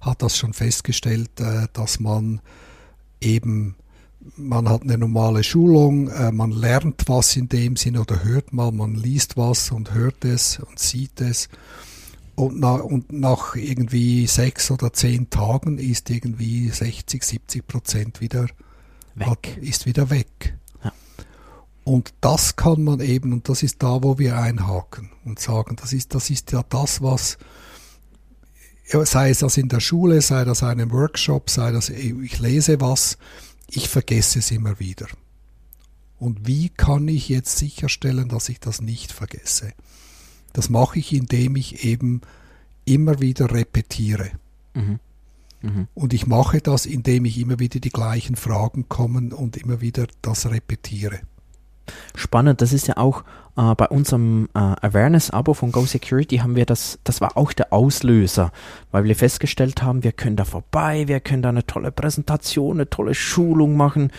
hat 0.00 0.20
das 0.20 0.36
schon 0.36 0.52
festgestellt, 0.52 1.40
äh, 1.40 1.68
dass 1.72 2.00
man 2.00 2.40
eben 3.20 3.76
man 4.36 4.68
hat 4.68 4.82
eine 4.82 4.98
normale 4.98 5.42
Schulung, 5.42 6.08
äh, 6.08 6.30
man 6.30 6.52
lernt 6.52 7.08
was 7.08 7.36
in 7.36 7.48
dem 7.48 7.76
Sinne 7.76 8.02
oder 8.02 8.22
hört 8.22 8.52
mal, 8.52 8.70
man 8.70 8.94
liest 8.94 9.36
was 9.36 9.70
und 9.70 9.94
hört 9.94 10.24
es 10.24 10.60
und 10.60 10.78
sieht 10.78 11.20
es. 11.20 11.48
Und 12.34 12.60
nach, 12.60 12.80
und 12.80 13.12
nach 13.12 13.56
irgendwie 13.56 14.26
sechs 14.26 14.70
oder 14.70 14.92
zehn 14.92 15.28
Tagen 15.28 15.78
ist 15.78 16.08
irgendwie 16.08 16.68
60, 16.68 17.22
70 17.22 17.66
Prozent 17.66 18.20
wieder 18.20 18.46
weg. 19.14 19.26
Hat, 19.26 19.46
ist 19.60 19.86
wieder 19.86 20.08
weg. 20.10 20.56
Und 21.84 22.14
das 22.20 22.56
kann 22.56 22.84
man 22.84 23.00
eben, 23.00 23.32
und 23.32 23.48
das 23.48 23.62
ist 23.62 23.82
da, 23.82 24.02
wo 24.02 24.18
wir 24.18 24.38
einhaken 24.38 25.10
und 25.24 25.40
sagen, 25.40 25.76
das 25.76 25.92
ist, 25.92 26.14
das 26.14 26.30
ist 26.30 26.52
ja 26.52 26.62
das, 26.68 27.02
was, 27.02 27.38
sei 28.84 29.30
es 29.30 29.40
das 29.40 29.56
in 29.56 29.68
der 29.68 29.80
Schule, 29.80 30.20
sei 30.20 30.44
das 30.44 30.62
einem 30.62 30.92
Workshop, 30.92 31.50
sei 31.50 31.72
das, 31.72 31.88
ich 31.88 32.38
lese 32.38 32.80
was, 32.80 33.18
ich 33.68 33.88
vergesse 33.88 34.38
es 34.38 34.50
immer 34.50 34.78
wieder. 34.78 35.06
Und 36.18 36.46
wie 36.46 36.68
kann 36.68 37.08
ich 37.08 37.28
jetzt 37.28 37.58
sicherstellen, 37.58 38.28
dass 38.28 38.48
ich 38.48 38.60
das 38.60 38.80
nicht 38.80 39.10
vergesse? 39.10 39.72
Das 40.52 40.68
mache 40.68 41.00
ich, 41.00 41.12
indem 41.12 41.56
ich 41.56 41.84
eben 41.84 42.20
immer 42.84 43.20
wieder 43.20 43.50
repetiere. 43.50 44.30
Mhm. 44.74 45.00
Mhm. 45.62 45.88
Und 45.94 46.12
ich 46.12 46.26
mache 46.26 46.60
das, 46.60 46.86
indem 46.86 47.24
ich 47.24 47.38
immer 47.38 47.58
wieder 47.58 47.80
die 47.80 47.90
gleichen 47.90 48.36
Fragen 48.36 48.88
kommen 48.88 49.32
und 49.32 49.56
immer 49.56 49.80
wieder 49.80 50.06
das 50.20 50.46
repetiere. 50.46 51.20
Spannend, 52.14 52.60
das 52.60 52.72
ist 52.72 52.86
ja 52.88 52.96
auch 52.96 53.24
äh, 53.56 53.74
bei 53.74 53.88
unserem 53.88 54.48
äh, 54.54 54.58
Awareness-Abo 54.58 55.54
von 55.54 55.72
Go 55.72 55.84
Security 55.84 56.38
haben 56.38 56.56
wir 56.56 56.66
das, 56.66 56.98
das 57.04 57.20
war 57.20 57.36
auch 57.36 57.52
der 57.52 57.72
Auslöser, 57.72 58.52
weil 58.90 59.04
wir 59.04 59.16
festgestellt 59.16 59.82
haben, 59.82 60.04
wir 60.04 60.12
können 60.12 60.36
da 60.36 60.44
vorbei, 60.44 61.08
wir 61.08 61.20
können 61.20 61.42
da 61.42 61.50
eine 61.50 61.66
tolle 61.66 61.92
Präsentation, 61.92 62.76
eine 62.76 62.90
tolle 62.90 63.14
Schulung 63.14 63.76
machen 63.76 64.10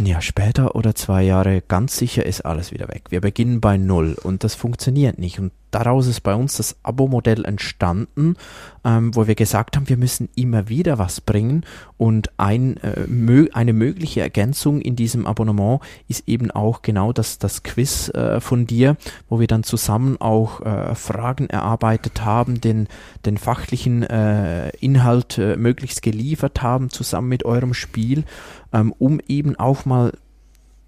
ein 0.00 0.06
Jahr 0.06 0.22
später 0.22 0.74
oder 0.74 0.94
zwei 0.94 1.22
Jahre, 1.22 1.62
ganz 1.66 1.96
sicher 1.96 2.24
ist 2.24 2.42
alles 2.42 2.72
wieder 2.72 2.88
weg. 2.88 3.04
Wir 3.10 3.20
beginnen 3.20 3.60
bei 3.60 3.76
Null 3.76 4.16
und 4.22 4.44
das 4.44 4.54
funktioniert 4.54 5.18
nicht. 5.18 5.38
Und 5.38 5.52
daraus 5.70 6.06
ist 6.06 6.20
bei 6.20 6.34
uns 6.34 6.56
das 6.56 6.76
Abo-Modell 6.82 7.44
entstanden, 7.44 8.36
ähm, 8.84 9.14
wo 9.14 9.26
wir 9.26 9.34
gesagt 9.34 9.76
haben, 9.76 9.88
wir 9.88 9.96
müssen 9.96 10.28
immer 10.34 10.68
wieder 10.68 10.98
was 10.98 11.20
bringen 11.20 11.64
und 11.96 12.30
ein, 12.38 12.76
äh, 12.78 13.06
mö 13.06 13.48
eine 13.52 13.72
mögliche 13.72 14.20
Ergänzung 14.20 14.80
in 14.80 14.96
diesem 14.96 15.26
Abonnement 15.26 15.80
ist 16.08 16.26
eben 16.26 16.50
auch 16.50 16.82
genau 16.82 17.12
das, 17.12 17.38
das 17.38 17.62
Quiz 17.62 18.08
äh, 18.10 18.40
von 18.40 18.66
dir, 18.66 18.96
wo 19.28 19.40
wir 19.40 19.46
dann 19.46 19.62
zusammen 19.62 20.20
auch 20.20 20.60
äh, 20.60 20.94
Fragen 20.94 21.48
erarbeitet 21.48 22.24
haben, 22.24 22.60
den, 22.60 22.88
den 23.24 23.36
fachlichen 23.36 24.02
äh, 24.02 24.70
Inhalt 24.80 25.38
äh, 25.38 25.56
möglichst 25.56 26.02
geliefert 26.02 26.62
haben, 26.62 26.90
zusammen 26.90 27.28
mit 27.28 27.44
eurem 27.44 27.74
Spiel, 27.74 28.24
ähm, 28.72 28.94
um 28.98 29.20
eben 29.28 29.56
auch 29.56 29.84
mal 29.84 30.12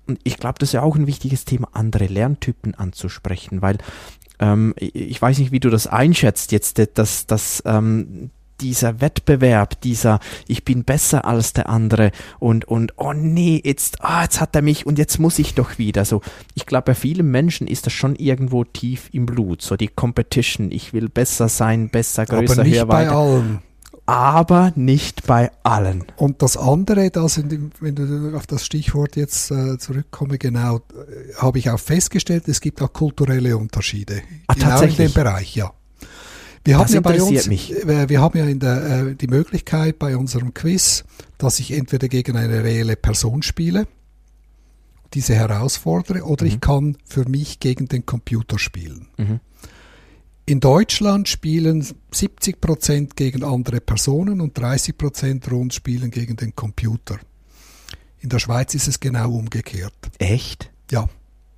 und 0.07 0.21
ich 0.25 0.37
glaube, 0.37 0.59
das 0.59 0.71
ist 0.71 0.73
ja 0.75 0.83
auch 0.83 0.97
ein 0.97 1.07
wichtiges 1.07 1.45
Thema, 1.45 1.69
andere 1.73 2.07
Lerntypen 2.07 2.75
anzusprechen, 2.75 3.63
weil 3.63 3.79
ähm, 4.43 4.75
ich 4.77 5.23
weiß 5.23 5.39
nicht, 5.39 5.53
wie 5.53 5.61
du 5.61 5.71
das 5.71 5.87
einschätzt 5.87 6.51
jetzt, 6.51 6.81
dass, 6.99 7.27
dass 7.27 7.63
ähm, 7.65 8.31
dieser 8.61 9.01
Wettbewerb, 9.01 9.81
dieser 9.81 10.19
ich 10.47 10.65
bin 10.65 10.85
besser 10.85 11.25
als 11.25 11.53
der 11.53 11.69
andere 11.69 12.11
und 12.39 12.65
und 12.65 12.95
oh 12.97 13.13
nee, 13.13 13.61
jetzt 13.65 14.05
ah, 14.05 14.23
jetzt 14.23 14.41
hat 14.41 14.55
er 14.55 14.63
mich 14.63 14.85
und 14.85 14.99
jetzt 14.99 15.19
muss 15.19 15.39
ich 15.39 15.55
doch 15.55 15.79
wieder. 15.79 16.05
So. 16.05 16.23
Ich 16.55 16.67
glaube, 16.67 16.87
bei 16.87 16.95
vielen 16.95 17.31
Menschen 17.31 17.67
ist 17.67 17.87
das 17.87 17.93
schon 17.93 18.17
irgendwo 18.17 18.65
tief 18.65 19.09
im 19.13 19.27
Blut, 19.27 19.63
so 19.63 19.77
die 19.77 19.89
Competition, 19.89 20.71
ich 20.73 20.93
will 20.93 21.09
besser 21.09 21.49
sein, 21.49 21.89
besser, 21.89 22.27
größer, 22.27 22.53
Aber 22.55 22.65
nicht 22.65 22.77
höher, 22.77 22.87
bei 22.87 23.09
Allen 23.09 23.61
aber 24.07 24.73
nicht 24.75 25.27
bei 25.27 25.51
allen. 25.63 26.05
Und 26.17 26.43
das 26.43 26.57
andere, 26.57 27.11
das 27.11 27.41
wenn 27.81 27.95
du 27.95 28.37
auf 28.37 28.47
das 28.47 28.67
Stichwort 28.67 29.17
jetzt 29.17 29.51
äh, 29.51 29.79
zurückkomme, 29.79 30.39
genau, 30.39 30.77
äh, 30.77 31.35
habe 31.37 31.59
ich 31.59 31.71
auch 31.71 31.79
festgestellt, 31.79 32.49
es 32.49 32.61
gibt 32.61 32.83
auch 32.83 32.93
kulturelle 32.93 33.57
Unterschiede. 33.57 34.23
Ach, 34.49 34.55
genau 34.55 34.81
in 34.83 34.97
dem 34.97 35.13
Bereich, 35.13 35.55
ja. 35.55 35.73
Wir 36.65 36.75
das 36.75 36.83
haben 36.83 36.95
ja 36.95 37.01
bei 37.01 37.23
uns, 37.23 37.47
mich. 37.49 37.73
Äh, 37.73 38.09
wir 38.09 38.21
haben 38.21 38.39
ja 38.39 38.45
in 38.47 38.61
der, 38.61 39.07
äh, 39.09 39.15
die 39.15 39.27
Möglichkeit 39.27 39.99
bei 39.99 40.17
unserem 40.17 40.55
Quiz, 40.55 41.05
dass 41.39 41.59
ich 41.59 41.73
entweder 41.73 42.09
gegen 42.09 42.37
eine 42.37 42.63
reelle 42.63 42.97
Person 42.97 43.43
spiele, 43.43 43.87
diese 45.15 45.35
herausfordere, 45.35 46.23
oder 46.23 46.45
mhm. 46.45 46.51
ich 46.51 46.61
kann 46.61 46.97
für 47.05 47.29
mich 47.29 47.61
gegen 47.61 47.89
den 47.89 48.07
Computer 48.07 48.59
spielen. 48.59 49.09
Mhm. 49.17 49.41
In 50.45 50.59
Deutschland 50.59 51.29
spielen 51.29 51.87
70 52.11 52.61
Prozent 52.61 53.17
gegen 53.17 53.45
andere 53.45 53.81
Personen 53.81 54.41
und 54.41 54.59
30 54.59 54.99
Prozent 54.99 55.51
rund 55.51 55.73
spielen 55.73 56.11
gegen 56.11 56.37
den 56.37 56.55
Computer. 56.57 57.19
In 58.19 58.29
der 58.29 58.39
Schweiz 58.41 58.75
ist 58.75 58.89
es 58.89 58.99
genau 58.99 59.33
umgekehrt. 59.33 59.95
Echt? 60.19 60.71
Ja. 60.91 61.09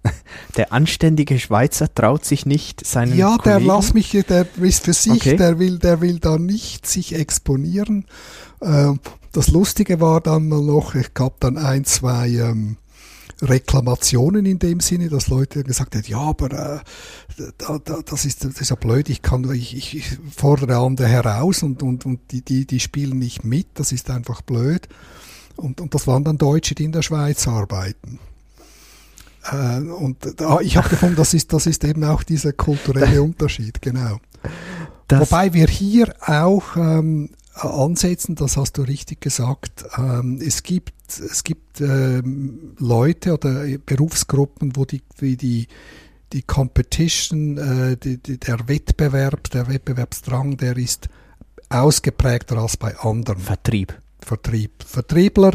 Der 0.56 0.72
anständige 0.72 1.38
Schweizer 1.38 1.92
traut 1.92 2.26
sich 2.26 2.44
nicht 2.44 2.86
seinen 2.86 3.16
Ja, 3.16 3.38
der 3.38 3.54
Kollegen? 3.54 3.66
lass 3.66 3.94
mich, 3.94 4.10
der 4.10 4.46
ist 4.60 4.84
für 4.84 4.92
sich, 4.92 5.12
okay. 5.12 5.36
der 5.36 5.58
will, 5.58 5.78
der 5.78 6.02
will 6.02 6.18
da 6.18 6.36
nicht 6.36 6.86
sich 6.86 7.14
exponieren. 7.14 8.04
Ähm, 8.60 9.00
das 9.32 9.48
Lustige 9.48 10.00
war 10.00 10.20
dann 10.20 10.48
mal 10.48 10.60
noch, 10.60 10.94
ich 10.94 11.14
gab 11.14 11.40
dann 11.40 11.56
ein, 11.56 11.84
zwei 11.84 12.28
ähm, 12.28 12.76
Reklamationen 13.42 14.46
in 14.46 14.58
dem 14.58 14.80
Sinne, 14.80 15.08
dass 15.08 15.28
Leute 15.28 15.64
gesagt 15.64 15.94
haben, 15.94 16.04
ja, 16.06 16.18
aber 16.18 16.52
äh, 16.52 17.42
da, 17.58 17.78
da, 17.78 18.00
das, 18.04 18.24
ist, 18.24 18.44
das 18.44 18.60
ist 18.60 18.70
ja 18.70 18.76
blöd, 18.76 19.08
ich, 19.08 19.22
kann, 19.22 19.52
ich, 19.52 19.76
ich, 19.76 20.18
fordere 20.34 20.76
andere 20.76 21.08
heraus 21.08 21.62
und, 21.62 21.82
und, 21.82 22.06
und 22.06 22.20
die, 22.30 22.42
die, 22.42 22.66
die 22.66 22.80
spielen 22.80 23.18
nicht 23.18 23.44
mit, 23.44 23.66
das 23.74 23.92
ist 23.92 24.10
einfach 24.10 24.42
blöd. 24.42 24.88
Und, 25.56 25.80
und 25.80 25.94
das 25.94 26.06
waren 26.06 26.24
dann 26.24 26.38
Deutsche, 26.38 26.74
die 26.74 26.84
in 26.84 26.92
der 26.92 27.02
Schweiz 27.02 27.46
arbeiten. 27.46 28.18
Äh, 29.50 29.80
und 29.80 30.18
da, 30.36 30.60
ich 30.60 30.76
habe 30.76 30.88
gefunden, 30.88 31.16
das 31.16 31.34
ist, 31.34 31.52
das 31.52 31.66
ist 31.66 31.84
eben 31.84 32.04
auch 32.04 32.22
dieser 32.22 32.52
kulturelle 32.52 33.22
Unterschied, 33.22 33.80
genau. 33.82 34.18
Das 35.08 35.20
Wobei 35.20 35.52
wir 35.52 35.66
hier 35.66 36.14
auch 36.26 36.76
ähm, 36.76 37.30
ansetzen, 37.54 38.34
das 38.34 38.56
hast 38.56 38.78
du 38.78 38.82
richtig 38.82 39.20
gesagt. 39.20 39.84
Ähm, 39.96 40.40
es 40.44 40.62
gibt, 40.62 40.92
es 41.08 41.44
gibt 41.44 41.80
ähm, 41.80 42.74
Leute 42.78 43.34
oder 43.34 43.64
Berufsgruppen, 43.84 44.76
wo 44.76 44.84
die, 44.84 45.02
die, 45.20 45.68
die 46.32 46.42
Competition, 46.42 47.58
äh, 47.58 47.96
die, 47.96 48.18
die, 48.18 48.38
der 48.38 48.68
Wettbewerb, 48.68 49.50
der 49.50 49.68
Wettbewerbsdrang, 49.68 50.56
der 50.56 50.76
ist 50.76 51.08
ausgeprägter 51.68 52.58
als 52.58 52.76
bei 52.76 52.96
anderen. 52.98 53.40
Vertrieb. 53.40 53.98
Vertrieb. 54.20 54.82
Vertriebler, 54.84 55.52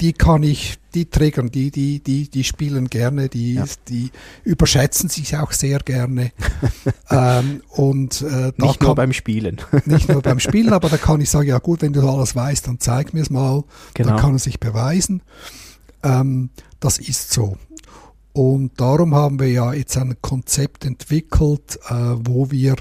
die 0.00 0.12
kann 0.12 0.42
ich, 0.42 0.78
die 0.94 1.06
triggern, 1.08 1.50
die, 1.50 1.70
die, 1.70 2.00
die, 2.00 2.28
die 2.30 2.44
spielen 2.44 2.88
gerne, 2.88 3.28
die, 3.28 3.54
Ja. 3.54 3.64
die 3.88 4.10
überschätzen 4.44 5.08
sich 5.08 5.36
auch 5.36 5.52
sehr 5.52 5.78
gerne. 5.80 6.32
ähm, 7.10 7.62
und 7.70 8.22
äh, 8.22 8.52
Nicht 8.56 8.58
nur 8.58 8.76
kann, 8.76 8.94
beim 8.94 9.12
Spielen. 9.12 9.60
nicht 9.84 10.08
nur 10.08 10.22
beim 10.22 10.40
Spielen, 10.40 10.72
aber 10.72 10.88
da 10.88 10.96
kann 10.96 11.20
ich 11.20 11.30
sagen, 11.30 11.48
ja 11.48 11.58
gut, 11.58 11.82
wenn 11.82 11.92
du 11.92 12.08
alles 12.08 12.34
weißt, 12.36 12.66
dann 12.68 12.80
zeig 12.80 13.14
mir 13.14 13.22
es 13.22 13.30
mal. 13.30 13.64
Genau. 13.94 14.10
Dann 14.10 14.18
kann 14.18 14.32
er 14.34 14.38
sich 14.38 14.60
beweisen. 14.60 15.22
Ähm, 16.02 16.50
das 16.80 16.98
ist 16.98 17.32
so. 17.32 17.56
Und 18.32 18.78
darum 18.80 19.14
haben 19.14 19.40
wir 19.40 19.48
ja 19.48 19.72
jetzt 19.72 19.96
ein 19.96 20.16
Konzept 20.20 20.84
entwickelt, 20.84 21.78
äh, 21.88 21.94
wo 21.94 22.50
wir 22.50 22.76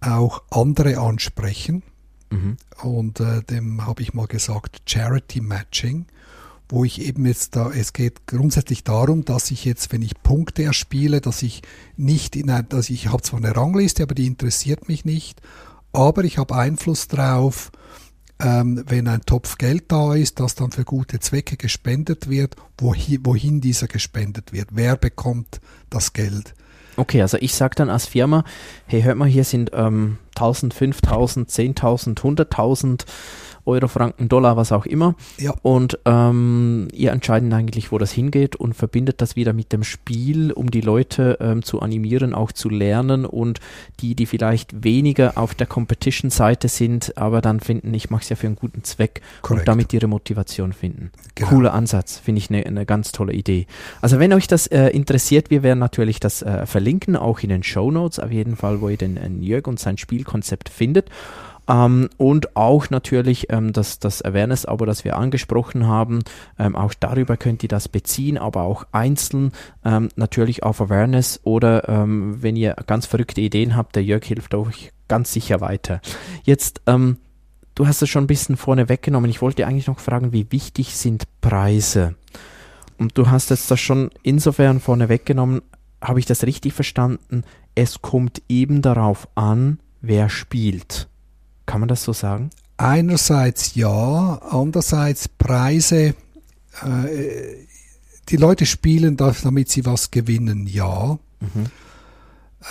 auch 0.00 0.42
andere 0.50 0.98
ansprechen. 0.98 1.82
Mhm. 2.30 2.56
Und 2.82 3.20
äh, 3.20 3.42
dem 3.42 3.86
habe 3.86 4.02
ich 4.02 4.14
mal 4.14 4.26
gesagt 4.26 4.82
Charity 4.86 5.40
Matching, 5.40 6.06
wo 6.68 6.84
ich 6.84 7.00
eben 7.00 7.26
jetzt 7.26 7.56
da, 7.56 7.70
es 7.70 7.92
geht 7.92 8.26
grundsätzlich 8.26 8.84
darum, 8.84 9.24
dass 9.24 9.50
ich 9.50 9.64
jetzt, 9.64 9.92
wenn 9.92 10.02
ich 10.02 10.20
Punkte 10.22 10.64
erspiele, 10.64 11.20
dass 11.20 11.42
ich 11.42 11.62
nicht 11.96 12.36
in 12.36 12.50
ein, 12.50 12.68
dass 12.68 12.90
ich 12.90 13.08
habe 13.08 13.22
zwar 13.22 13.38
eine 13.38 13.56
Rangliste, 13.56 14.02
aber 14.02 14.14
die 14.14 14.26
interessiert 14.26 14.88
mich 14.88 15.04
nicht, 15.04 15.40
aber 15.92 16.24
ich 16.24 16.38
habe 16.38 16.54
Einfluss 16.54 17.08
drauf, 17.08 17.70
ähm, 18.38 18.84
wenn 18.86 19.08
ein 19.08 19.22
Topf 19.22 19.58
Geld 19.58 19.84
da 19.88 20.14
ist, 20.14 20.40
das 20.40 20.54
dann 20.54 20.72
für 20.72 20.84
gute 20.84 21.20
Zwecke 21.20 21.56
gespendet 21.56 22.28
wird, 22.28 22.56
wohin, 22.78 23.20
wohin 23.24 23.60
dieser 23.60 23.86
gespendet 23.86 24.52
wird, 24.52 24.70
wer 24.72 24.96
bekommt 24.96 25.60
das 25.88 26.12
Geld. 26.12 26.54
Okay, 26.96 27.20
also 27.22 27.36
ich 27.38 27.54
sage 27.54 27.74
dann 27.76 27.90
als 27.90 28.06
Firma, 28.06 28.44
hey, 28.86 29.02
hört 29.02 29.16
mal, 29.16 29.28
hier 29.28 29.44
sind 29.44 29.70
ähm, 29.74 30.18
1000, 30.34 30.72
5000, 30.74 31.50
10.000, 31.50 32.16
100.000 32.20 33.04
Euro, 33.66 33.88
Franken, 33.88 34.28
Dollar, 34.28 34.56
was 34.56 34.72
auch 34.72 34.86
immer. 34.86 35.14
Ja. 35.38 35.54
Und 35.62 35.98
ähm, 36.04 36.88
ihr 36.92 37.12
entscheidet 37.12 37.52
eigentlich, 37.52 37.92
wo 37.92 37.98
das 37.98 38.12
hingeht 38.12 38.56
und 38.56 38.74
verbindet 38.74 39.20
das 39.20 39.36
wieder 39.36 39.52
mit 39.52 39.72
dem 39.72 39.84
Spiel, 39.84 40.52
um 40.52 40.70
die 40.70 40.80
Leute 40.80 41.38
ähm, 41.40 41.62
zu 41.62 41.80
animieren, 41.80 42.34
auch 42.34 42.52
zu 42.52 42.68
lernen 42.68 43.24
und 43.24 43.60
die, 44.00 44.14
die 44.14 44.26
vielleicht 44.26 44.84
weniger 44.84 45.36
auf 45.36 45.54
der 45.54 45.66
Competition-Seite 45.66 46.68
sind, 46.68 47.16
aber 47.16 47.40
dann 47.40 47.60
finden, 47.60 47.92
ich 47.94 48.10
mache 48.10 48.22
es 48.22 48.28
ja 48.28 48.36
für 48.36 48.46
einen 48.46 48.56
guten 48.56 48.84
Zweck 48.84 49.20
Korrekt. 49.42 49.62
und 49.62 49.68
damit 49.68 49.92
ihre 49.92 50.06
Motivation 50.06 50.72
finden. 50.72 51.10
Genau. 51.34 51.50
Cooler 51.50 51.74
Ansatz, 51.74 52.18
finde 52.18 52.38
ich 52.38 52.50
eine 52.50 52.70
ne 52.70 52.86
ganz 52.86 53.12
tolle 53.12 53.32
Idee. 53.32 53.66
Also 54.00 54.18
wenn 54.18 54.32
euch 54.32 54.46
das 54.46 54.66
äh, 54.68 54.88
interessiert, 54.88 55.50
wir 55.50 55.62
werden 55.62 55.78
natürlich 55.78 56.20
das 56.20 56.42
äh, 56.42 56.66
verlinken, 56.66 57.16
auch 57.16 57.40
in 57.40 57.48
den 57.48 57.62
Show 57.62 57.90
Notes, 57.90 58.18
auf 58.18 58.30
jeden 58.30 58.56
Fall, 58.56 58.80
wo 58.80 58.88
ihr 58.88 58.96
den 58.96 59.16
äh, 59.16 59.44
Jörg 59.44 59.66
und 59.66 59.78
sein 59.80 59.98
Spielkonzept 59.98 60.68
findet. 60.68 61.10
Ähm, 61.68 62.08
und 62.16 62.56
auch 62.56 62.90
natürlich 62.90 63.50
ähm, 63.50 63.72
das, 63.72 63.98
das 63.98 64.22
Awareness-Abo, 64.22 64.84
das 64.84 65.04
wir 65.04 65.16
angesprochen 65.16 65.86
haben. 65.86 66.20
Ähm, 66.58 66.76
auch 66.76 66.94
darüber 66.94 67.36
könnt 67.36 67.62
ihr 67.62 67.68
das 67.68 67.88
beziehen, 67.88 68.38
aber 68.38 68.62
auch 68.62 68.86
einzeln 68.92 69.52
ähm, 69.84 70.08
natürlich 70.16 70.62
auf 70.62 70.80
Awareness 70.80 71.40
oder 71.44 71.88
ähm, 71.88 72.42
wenn 72.42 72.56
ihr 72.56 72.76
ganz 72.86 73.06
verrückte 73.06 73.40
Ideen 73.40 73.76
habt, 73.76 73.96
der 73.96 74.04
Jörg 74.04 74.24
hilft 74.24 74.54
euch 74.54 74.92
ganz 75.08 75.32
sicher 75.32 75.60
weiter. 75.60 76.00
Jetzt, 76.44 76.82
ähm, 76.86 77.18
du 77.74 77.86
hast 77.86 78.02
es 78.02 78.08
schon 78.08 78.24
ein 78.24 78.28
bisschen 78.28 78.56
vorne 78.56 78.88
weggenommen. 78.88 79.30
Ich 79.30 79.42
wollte 79.42 79.66
eigentlich 79.66 79.86
noch 79.86 80.00
fragen, 80.00 80.32
wie 80.32 80.50
wichtig 80.50 80.96
sind 80.96 81.24
Preise? 81.40 82.14
Und 82.98 83.18
du 83.18 83.30
hast 83.30 83.50
jetzt 83.50 83.70
das 83.70 83.80
schon 83.80 84.10
insofern 84.22 84.80
vorne 84.80 85.08
weggenommen. 85.08 85.62
Habe 86.00 86.18
ich 86.18 86.26
das 86.26 86.44
richtig 86.44 86.72
verstanden? 86.72 87.44
Es 87.74 88.00
kommt 88.00 88.42
eben 88.48 88.80
darauf 88.82 89.28
an, 89.34 89.80
wer 90.00 90.28
spielt. 90.28 91.08
Kann 91.66 91.80
man 91.80 91.88
das 91.88 92.04
so 92.04 92.12
sagen? 92.12 92.50
Einerseits 92.76 93.74
ja, 93.74 94.40
andererseits 94.50 95.28
Preise. 95.28 96.14
Äh, 96.82 97.66
die 98.28 98.36
Leute 98.36 98.66
spielen, 98.66 99.16
das, 99.16 99.42
damit 99.42 99.70
sie 99.70 99.86
was 99.86 100.10
gewinnen, 100.10 100.66
ja. 100.66 101.18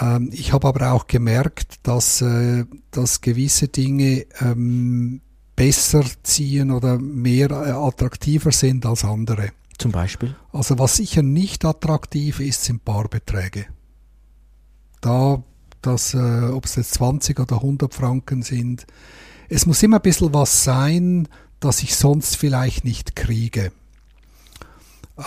Ähm, 0.01 0.29
ich 0.34 0.53
habe 0.53 0.67
aber 0.67 0.91
auch 0.91 1.08
gemerkt, 1.08 1.79
dass, 1.84 2.21
äh, 2.21 2.65
dass 2.91 3.21
gewisse 3.21 3.67
Dinge 3.67 4.25
ähm, 4.41 5.21
besser 5.55 6.03
ziehen 6.23 6.71
oder 6.71 6.97
mehr 6.99 7.51
äh, 7.51 7.71
attraktiver 7.71 8.51
sind 8.51 8.86
als 8.86 9.05
andere. 9.05 9.51
Zum 9.77 9.91
Beispiel? 9.91 10.36
Also 10.51 10.79
was 10.79 10.97
sicher 10.97 11.21
nicht 11.21 11.65
attraktiv 11.65 12.39
ist, 12.39 12.63
sind 12.63 12.86
Barbeträge. 12.86 13.65
Da, 15.01 15.43
das, 15.86 16.13
äh, 16.13 16.50
ob 16.52 16.65
es 16.65 16.76
jetzt 16.76 16.93
20 16.95 17.39
oder 17.39 17.58
100 17.58 17.93
Franken 17.93 18.41
sind, 18.41 18.86
es 19.50 19.65
muss 19.65 19.84
immer 19.84 19.98
ein 19.98 20.02
bisschen 20.02 20.34
was 20.34 20.63
sein, 20.63 21.28
das 21.60 21.84
ich 21.84 21.95
sonst 21.95 22.36
vielleicht 22.38 22.84
nicht 22.84 23.15
kriege. 23.15 23.71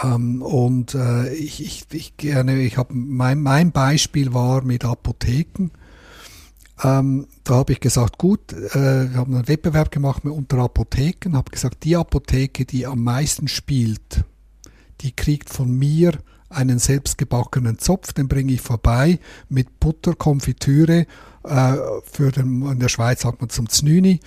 Ähm, 0.03 0.43
und 0.43 0.95
äh, 0.95 1.33
ich, 1.35 1.65
ich, 1.65 1.85
ich 1.93 2.17
gerne, 2.17 2.61
ich 2.61 2.77
habe 2.77 2.95
mein, 2.95 3.41
mein 3.41 3.73
Beispiel 3.73 4.35
war 4.35 4.63
mit 4.63 4.85
Apotheken. 4.85 5.71
Ähm, 6.83 7.27
da 7.45 7.55
habe 7.55 7.73
ich 7.73 7.81
gesagt, 7.81 8.19
gut, 8.19 8.53
äh, 8.53 9.11
wir 9.11 9.17
haben 9.17 9.35
einen 9.35 9.49
Wettbewerb 9.49 9.91
gemacht 9.91 10.25
mit 10.25 10.35
unter 10.35 10.59
Apotheken, 10.59 11.37
habe 11.37 11.51
gesagt, 11.51 11.85
die 11.85 11.97
Apotheke, 11.97 12.65
die 12.65 12.87
am 12.87 13.03
meisten 13.03 13.49
spielt, 13.49 14.25
die 15.01 15.13
kriegt 15.13 15.51
von 15.51 15.71
mir 15.77 16.19
einen 16.51 16.79
selbstgebackenen 16.79 17.79
Zopf, 17.79 18.13
den 18.13 18.29
bringe 18.29 18.53
ich 18.53 18.61
vorbei 18.61 19.19
mit 19.49 19.81
Butter, 19.81 20.15
Konfitüre, 20.15 21.07
äh, 21.45 21.75
für 22.11 22.31
den, 22.33 22.63
in 22.63 22.79
der 22.81 22.89
Schweiz 22.89 23.23
sagt 23.23 23.41
man 23.41 23.51
zum 23.51 23.69
Znüni, 23.69 24.21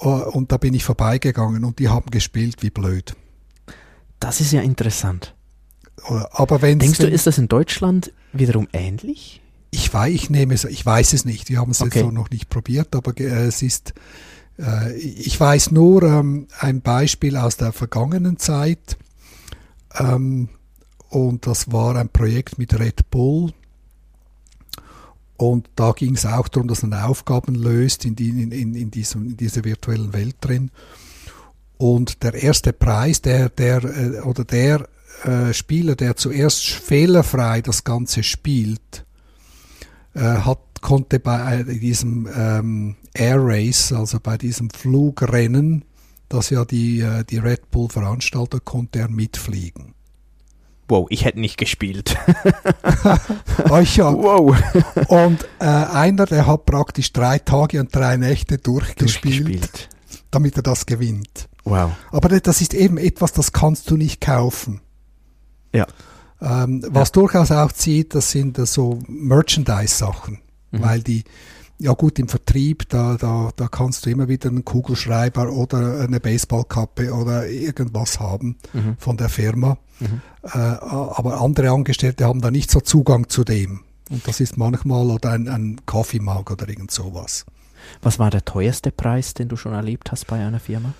äh, 0.00 0.06
und 0.06 0.52
da 0.52 0.56
bin 0.56 0.74
ich 0.74 0.84
vorbeigegangen 0.84 1.64
und 1.64 1.78
die 1.78 1.88
haben 1.88 2.10
gespielt 2.10 2.62
wie 2.62 2.70
blöd. 2.70 3.14
Das 4.20 4.40
ist 4.40 4.52
ja 4.52 4.60
interessant. 4.60 5.34
Oder- 6.08 6.28
Aber 6.32 6.62
wenn 6.62 6.78
Denkst 6.78 6.98
du, 6.98 7.08
ist 7.08 7.26
das 7.26 7.38
in 7.38 7.48
Deutschland 7.48 8.12
wiederum 8.32 8.68
ähnlich? 8.72 9.40
Ich 9.70 9.92
weiß, 9.92 10.12
ich 10.12 10.30
nehme 10.30 10.54
es, 10.54 10.64
ich 10.64 10.84
weiß 10.84 11.12
es 11.12 11.24
nicht. 11.24 11.48
Wir 11.48 11.58
haben 11.58 11.70
es 11.70 11.80
Okay. 11.80 11.98
jetzt 12.00 12.04
so 12.04 12.10
noch 12.10 12.30
nicht 12.30 12.48
probiert, 12.50 12.94
aber 12.94 13.18
äh, 13.18 13.46
es 13.46 13.62
ist, 13.62 13.94
äh, 14.58 14.94
ich 14.96 15.38
weiß 15.38 15.70
nur 15.70 16.02
ähm, 16.02 16.46
ein 16.58 16.82
Beispiel 16.82 17.36
aus 17.36 17.56
der 17.56 17.72
vergangenen 17.72 18.36
Zeit. 18.38 18.98
Ähm, 19.98 20.48
und 21.12 21.46
das 21.46 21.70
war 21.70 21.96
ein 21.96 22.08
Projekt 22.08 22.58
mit 22.58 22.78
Red 22.78 23.10
Bull. 23.10 23.52
Und 25.36 25.68
da 25.76 25.92
ging 25.92 26.14
es 26.14 26.24
auch 26.24 26.48
darum, 26.48 26.68
dass 26.68 26.82
man 26.82 26.94
Aufgaben 26.94 27.54
löst 27.54 28.06
in, 28.06 28.16
die, 28.16 28.30
in, 28.30 28.50
in, 28.50 28.74
in, 28.74 28.90
diesem, 28.90 29.26
in 29.26 29.36
dieser 29.36 29.64
virtuellen 29.64 30.14
Welt 30.14 30.36
drin. 30.40 30.70
Und 31.76 32.22
der 32.22 32.34
erste 32.34 32.72
Preis, 32.72 33.20
der, 33.20 33.50
der 33.50 33.84
äh, 33.84 34.20
oder 34.20 34.44
der 34.44 34.88
äh, 35.24 35.52
Spieler, 35.52 35.96
der 35.96 36.16
zuerst 36.16 36.64
fehlerfrei 36.64 37.60
das 37.60 37.84
Ganze 37.84 38.22
spielt, 38.22 39.04
äh, 40.14 40.20
hat, 40.20 40.60
konnte 40.80 41.20
bei 41.20 41.60
äh, 41.60 41.78
diesem 41.78 42.26
ähm, 42.34 42.96
Air 43.12 43.38
Race, 43.38 43.92
also 43.92 44.18
bei 44.18 44.38
diesem 44.38 44.70
Flugrennen, 44.70 45.84
das 46.30 46.48
ja 46.48 46.64
die, 46.64 47.00
äh, 47.00 47.24
die 47.24 47.38
Red 47.38 47.70
Bull 47.70 47.90
veranstaltet, 47.90 48.64
konnte 48.64 49.00
er 49.00 49.10
mitfliegen. 49.10 49.94
Wow, 50.88 51.06
ich 51.10 51.24
hätte 51.24 51.40
nicht 51.40 51.56
gespielt. 51.56 52.16
Euch 53.70 53.96
ja. 53.96 54.12
wow. 54.12 54.56
Und 55.08 55.44
äh, 55.58 55.64
einer, 55.64 56.26
der 56.26 56.46
hat 56.46 56.66
praktisch 56.66 57.12
drei 57.12 57.38
Tage 57.38 57.80
und 57.80 57.94
drei 57.94 58.16
Nächte 58.16 58.58
durchgespielt, 58.58 59.46
Durchgespielt. 59.46 59.88
damit 60.30 60.56
er 60.56 60.62
das 60.62 60.84
gewinnt. 60.86 61.48
Wow. 61.64 61.92
Aber 62.10 62.28
das 62.28 62.60
ist 62.60 62.74
eben 62.74 62.98
etwas, 62.98 63.32
das 63.32 63.52
kannst 63.52 63.90
du 63.90 63.96
nicht 63.96 64.20
kaufen. 64.20 64.80
Ja. 65.72 65.86
Ähm, 66.40 66.84
was 66.88 67.12
durchaus 67.12 67.52
auch 67.52 67.72
zieht, 67.72 68.14
das 68.14 68.30
sind 68.32 68.58
äh, 68.58 68.66
so 68.66 68.98
Merchandise-Sachen, 69.06 70.40
Mhm. 70.72 70.82
weil 70.82 71.02
die, 71.02 71.24
ja 71.82 71.92
gut, 71.92 72.18
im 72.18 72.28
Vertrieb, 72.28 72.88
da, 72.88 73.16
da, 73.16 73.50
da 73.56 73.68
kannst 73.68 74.06
du 74.06 74.10
immer 74.10 74.28
wieder 74.28 74.48
einen 74.48 74.64
Kugelschreiber 74.64 75.50
oder 75.52 76.00
eine 76.00 76.20
Baseballkappe 76.20 77.12
oder 77.12 77.48
irgendwas 77.48 78.20
haben 78.20 78.56
Mhm. 78.72 78.96
von 78.98 79.16
der 79.16 79.28
Firma. 79.28 79.76
Mhm. 80.00 80.20
Äh, 80.44 80.58
aber 80.58 81.40
andere 81.40 81.70
Angestellte 81.70 82.24
haben 82.26 82.40
da 82.40 82.50
nicht 82.50 82.70
so 82.70 82.80
Zugang 82.80 83.28
zu 83.28 83.44
dem. 83.44 83.80
Und 84.10 84.26
das 84.26 84.40
ist 84.40 84.56
manchmal 84.56 85.10
oder 85.10 85.30
ein, 85.32 85.48
ein 85.48 85.80
Kaffeemark 85.86 86.50
oder 86.50 86.68
irgend 86.68 86.90
sowas. 86.90 87.44
Was 88.02 88.18
war 88.18 88.30
der 88.30 88.44
teuerste 88.44 88.90
Preis, 88.92 89.34
den 89.34 89.48
du 89.48 89.56
schon 89.56 89.72
erlebt 89.72 90.12
hast 90.12 90.26
bei 90.26 90.44
einer 90.44 90.60
Firma? 90.60 90.94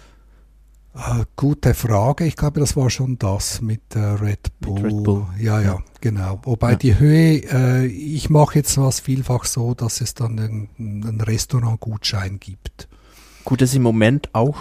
Äh, 0.95 1.25
gute 1.37 1.73
Frage. 1.73 2.25
Ich 2.27 2.37
glaube, 2.37 2.61
das 2.61 2.77
war 2.77 2.91
schon 2.91 3.19
das 3.19 3.63
mit 3.63 3.81
äh, 3.95 3.99
Red, 3.99 4.41
Bull. 4.61 4.81
Red 4.81 5.03
Bull. 5.05 5.27
Ja, 5.39 5.59
ja, 5.61 5.67
Ja. 5.75 5.79
genau. 6.03 6.41
Wobei 6.45 6.73
Ja. 6.73 6.77
die 6.77 6.99
Höhe, 6.99 7.37
äh, 7.51 7.87
ich 7.87 8.29
mache 8.29 8.57
jetzt 8.59 8.77
was 8.77 9.01
vielfach 9.01 9.45
so, 9.45 9.73
dass 9.75 10.01
es 10.03 10.13
dann 10.15 10.39
einen, 10.79 11.21
Restaurantgutschein 11.21 12.39
gibt. 12.41 12.89
Gut, 13.45 13.63
das 13.63 13.71
ist 13.71 13.77
im 13.77 13.83
Moment 13.83 14.29
auch 14.35 14.57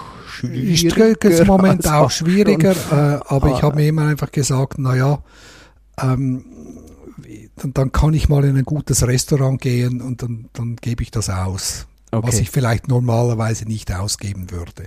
Ich 0.51 0.79
schwieriger. 0.79 1.29
es 1.29 1.39
im 1.41 1.47
Moment 1.47 1.85
auch 1.87 2.09
schwieriger, 2.09 2.71
äh, 2.71 3.19
aber 3.27 3.49
ich 3.49 3.55
Ah. 3.55 3.61
habe 3.63 3.75
mir 3.75 3.87
immer 3.89 4.07
einfach 4.07 4.31
gesagt, 4.31 4.79
naja, 4.79 5.21
ähm, 6.01 6.45
dann, 7.57 7.73
dann 7.73 7.91
kann 7.91 8.13
ich 8.13 8.29
mal 8.29 8.43
in 8.45 8.55
ein 8.57 8.63
gutes 8.63 9.05
Restaurant 9.05 9.61
gehen 9.61 10.01
und 10.01 10.23
dann, 10.23 10.49
dann 10.53 10.77
gebe 10.77 11.03
ich 11.03 11.11
das 11.11 11.29
aus. 11.29 11.87
Okay. 12.11 12.27
Was 12.27 12.39
ich 12.39 12.49
vielleicht 12.49 12.87
normalerweise 12.87 13.65
nicht 13.65 13.93
ausgeben 13.93 14.51
würde. 14.51 14.85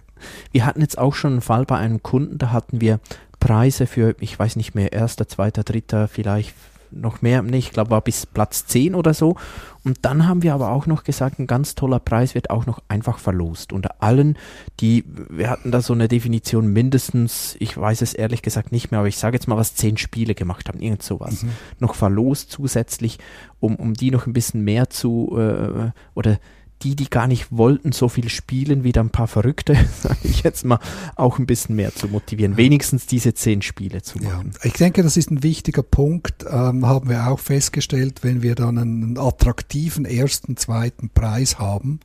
Wir 0.52 0.66
hatten 0.66 0.82
jetzt 0.82 0.98
auch 0.98 1.14
schon 1.14 1.32
einen 1.32 1.40
Fall 1.40 1.64
bei 1.64 1.76
einem 1.76 2.02
Kunden, 2.02 2.38
da 2.38 2.52
hatten 2.52 2.80
wir 2.80 3.00
Preise 3.40 3.86
für, 3.86 4.14
ich 4.20 4.38
weiß 4.38 4.56
nicht 4.56 4.74
mehr, 4.74 4.92
erster, 4.92 5.26
zweiter, 5.26 5.64
dritter, 5.64 6.08
vielleicht 6.08 6.54
noch 6.94 7.22
mehr, 7.22 7.42
nee, 7.42 7.58
ich 7.58 7.72
glaube 7.72 7.90
war 7.90 8.00
bis 8.00 8.26
Platz 8.26 8.66
10 8.66 8.94
oder 8.94 9.14
so. 9.14 9.36
Und 9.84 9.98
dann 10.02 10.26
haben 10.26 10.42
wir 10.42 10.54
aber 10.54 10.70
auch 10.70 10.86
noch 10.86 11.04
gesagt, 11.04 11.38
ein 11.38 11.46
ganz 11.46 11.74
toller 11.74 11.98
Preis 11.98 12.34
wird 12.34 12.50
auch 12.50 12.64
noch 12.66 12.80
einfach 12.88 13.18
verlost. 13.18 13.72
Unter 13.72 14.02
allen, 14.02 14.38
die, 14.80 15.04
wir 15.28 15.50
hatten 15.50 15.70
da 15.70 15.82
so 15.82 15.92
eine 15.92 16.08
Definition 16.08 16.68
mindestens, 16.68 17.56
ich 17.58 17.76
weiß 17.76 18.00
es 18.00 18.14
ehrlich 18.14 18.42
gesagt 18.42 18.72
nicht 18.72 18.90
mehr, 18.90 19.00
aber 19.00 19.08
ich 19.08 19.18
sage 19.18 19.36
jetzt 19.36 19.46
mal, 19.46 19.56
was 19.56 19.74
zehn 19.74 19.96
Spiele 19.98 20.34
gemacht 20.34 20.68
haben, 20.68 20.80
irgend 20.80 21.02
sowas. 21.02 21.42
Mhm. 21.42 21.50
Noch 21.80 21.94
verlost 21.94 22.50
zusätzlich, 22.50 23.18
um, 23.60 23.76
um 23.76 23.94
die 23.94 24.10
noch 24.10 24.26
ein 24.26 24.32
bisschen 24.32 24.64
mehr 24.64 24.88
zu, 24.88 25.36
äh, 25.38 25.90
oder 26.14 26.38
die, 26.84 26.94
die 26.94 27.10
gar 27.10 27.26
nicht 27.26 27.46
wollten, 27.50 27.92
so 27.92 28.08
viel 28.08 28.28
spielen, 28.28 28.84
wieder 28.84 29.02
ein 29.02 29.10
paar 29.10 29.26
Verrückte, 29.26 29.74
sage 30.02 30.18
ich 30.22 30.42
jetzt 30.42 30.64
mal, 30.64 30.78
auch 31.16 31.38
ein 31.38 31.46
bisschen 31.46 31.74
mehr 31.76 31.94
zu 31.94 32.08
motivieren. 32.08 32.56
Wenigstens 32.56 33.06
diese 33.06 33.34
zehn 33.34 33.62
Spiele 33.62 34.02
zu 34.02 34.18
Ja, 34.20 34.36
machen. 34.36 34.52
ich 34.62 34.74
denke, 34.74 35.02
das 35.02 35.16
ist 35.16 35.30
ein 35.30 35.42
wichtiger 35.42 35.82
Punkt, 35.82 36.44
ähm, 36.48 36.86
haben 36.86 37.08
wir 37.08 37.26
auch 37.28 37.40
festgestellt, 37.40 38.20
wenn 38.22 38.42
wir 38.42 38.54
dann 38.54 38.78
einen 38.78 39.18
attraktiven 39.18 40.04
ersten, 40.04 40.56
zweiten 40.56 41.08
Preis 41.10 41.58
haben. 41.58 42.00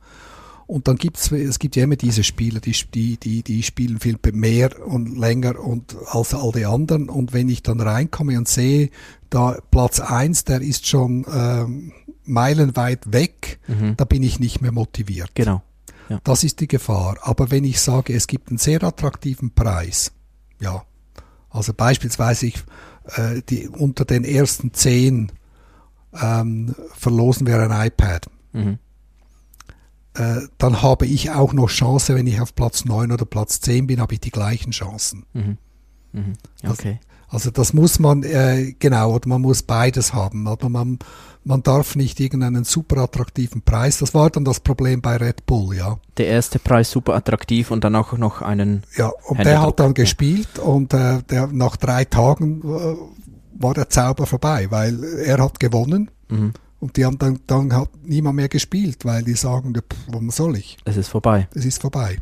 Und 0.70 0.86
dann 0.86 0.96
gibt's, 0.96 1.32
es 1.32 1.58
gibt 1.58 1.74
ja 1.74 1.82
immer 1.82 1.96
diese 1.96 2.22
Spieler, 2.22 2.60
die, 2.60 2.76
die, 2.94 3.16
die, 3.16 3.42
die 3.42 3.62
spielen 3.64 3.98
viel 3.98 4.18
mehr 4.32 4.70
und 4.86 5.18
länger 5.18 5.58
und 5.58 5.96
als 6.06 6.32
all 6.32 6.52
die 6.52 6.64
anderen. 6.64 7.08
Und 7.08 7.32
wenn 7.32 7.48
ich 7.48 7.64
dann 7.64 7.80
reinkomme 7.80 8.38
und 8.38 8.46
sehe, 8.46 8.90
da 9.30 9.58
Platz 9.72 9.98
eins, 9.98 10.44
der 10.44 10.60
ist 10.60 10.86
schon 10.86 11.26
ähm, 11.34 11.92
meilenweit 12.24 13.12
weg, 13.12 13.58
Mhm. 13.66 13.96
da 13.96 14.04
bin 14.04 14.22
ich 14.22 14.38
nicht 14.38 14.60
mehr 14.60 14.70
motiviert. 14.70 15.30
Genau. 15.34 15.62
Das 16.24 16.44
ist 16.44 16.60
die 16.60 16.68
Gefahr. 16.68 17.16
Aber 17.22 17.50
wenn 17.50 17.64
ich 17.64 17.80
sage, 17.80 18.14
es 18.14 18.26
gibt 18.28 18.48
einen 18.50 18.58
sehr 18.58 18.82
attraktiven 18.84 19.50
Preis, 19.52 20.12
ja, 20.60 20.84
also 21.50 21.72
beispielsweise 21.74 22.46
ich, 22.46 22.62
äh, 23.16 23.42
die, 23.48 23.68
unter 23.68 24.04
den 24.04 24.22
ersten 24.24 24.72
zehn 24.72 25.32
ähm, 26.20 26.74
verlosen 26.96 27.46
wir 27.46 27.58
ein 27.60 27.86
iPad, 27.88 28.28
Mhm. 28.52 28.78
Äh, 30.14 30.40
dann 30.58 30.82
habe 30.82 31.06
ich 31.06 31.30
auch 31.30 31.52
noch 31.52 31.68
Chance, 31.68 32.14
wenn 32.14 32.26
ich 32.26 32.40
auf 32.40 32.54
Platz 32.54 32.84
9 32.84 33.12
oder 33.12 33.24
Platz 33.24 33.60
10 33.60 33.86
bin, 33.86 34.00
habe 34.00 34.14
ich 34.14 34.20
die 34.20 34.30
gleichen 34.30 34.72
Chancen. 34.72 35.24
Mhm. 35.32 35.56
Mhm. 36.12 36.32
Das- 36.62 36.72
Okay. 36.72 37.00
Also 37.32 37.52
das 37.52 37.72
muss 37.72 38.00
man, 38.00 38.24
äh, 38.24 38.74
genau, 38.80 39.14
oder 39.14 39.28
man 39.28 39.40
muss 39.40 39.62
beides 39.62 40.12
haben. 40.14 40.48
Aber 40.48 40.68
man, 40.68 40.98
man 41.44 41.62
darf 41.62 41.94
nicht 41.94 42.18
irgendeinen 42.18 42.64
super 42.64 43.02
attraktiven 43.02 43.62
Preis. 43.62 43.98
Das 43.98 44.14
war 44.14 44.30
dann 44.30 44.44
das 44.44 44.58
Problem 44.58 45.00
bei 45.00 45.16
Red 45.16 45.46
Bull, 45.46 45.76
ja. 45.76 45.98
Der 46.16 46.26
erste 46.26 46.58
Preis 46.58 46.90
super 46.90 47.14
attraktiv 47.14 47.70
und 47.70 47.84
dann 47.84 47.94
auch 47.94 48.14
noch 48.18 48.42
einen. 48.42 48.82
Ja, 48.96 49.12
und 49.28 49.36
Händedruck, 49.38 49.44
der 49.44 49.62
hat 49.62 49.78
dann 49.78 49.94
gespielt 49.94 50.58
und 50.58 50.92
äh, 50.92 51.22
der, 51.22 51.46
nach 51.52 51.76
drei 51.76 52.04
Tagen 52.04 52.62
äh, 52.62 52.96
war 53.62 53.74
der 53.74 53.88
Zauber 53.88 54.26
vorbei, 54.26 54.66
weil 54.70 54.98
er 55.24 55.38
hat 55.38 55.60
gewonnen 55.60 56.10
Mhm. 56.28 56.52
Und 56.80 56.96
die 56.96 57.04
haben 57.04 57.18
dann, 57.18 57.40
dann 57.46 57.72
hat 57.74 57.90
niemand 58.02 58.36
mehr 58.36 58.48
gespielt, 58.48 59.04
weil 59.04 59.22
die 59.22 59.34
sagen, 59.34 59.72
warum 60.08 60.30
soll 60.30 60.56
ich? 60.56 60.78
Es 60.84 60.96
ist 60.96 61.08
vorbei. 61.08 61.48
Es 61.54 61.64
ist 61.64 61.80
vorbei. 61.80 62.18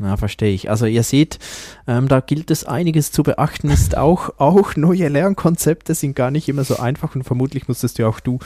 Ja, 0.00 0.16
verstehe 0.16 0.54
ich. 0.54 0.70
Also 0.70 0.86
ihr 0.86 1.02
seht, 1.02 1.38
ähm, 1.86 2.08
da 2.08 2.20
gilt 2.20 2.50
es 2.50 2.64
einiges 2.64 3.12
zu 3.12 3.22
beachten. 3.22 3.68
Ist 3.68 3.96
auch, 3.96 4.30
auch 4.38 4.76
neue 4.76 5.08
Lernkonzepte 5.08 5.94
sind 5.94 6.16
gar 6.16 6.30
nicht 6.30 6.48
immer 6.48 6.64
so 6.64 6.78
einfach 6.78 7.14
und 7.14 7.24
vermutlich 7.24 7.68
musstest 7.68 7.98
ja 7.98 8.08
auch 8.08 8.20
du 8.20 8.38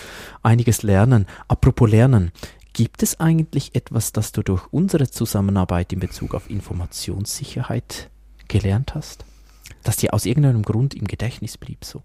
einiges 0.42 0.82
lernen. 0.82 1.26
Apropos 1.46 1.88
Lernen. 1.88 2.32
Gibt 2.72 3.04
es 3.04 3.20
eigentlich 3.20 3.76
etwas, 3.76 4.10
das 4.10 4.32
du 4.32 4.42
durch 4.42 4.66
unsere 4.72 5.08
Zusammenarbeit 5.08 5.92
in 5.92 6.00
Bezug 6.00 6.34
auf 6.34 6.50
Informationssicherheit 6.50 8.10
gelernt 8.48 8.96
hast? 8.96 9.24
Das 9.84 9.96
dir 9.96 10.12
aus 10.12 10.26
irgendeinem 10.26 10.62
Grund 10.62 10.92
im 10.92 11.06
Gedächtnis 11.06 11.56
blieb 11.56 11.84
so? 11.84 12.02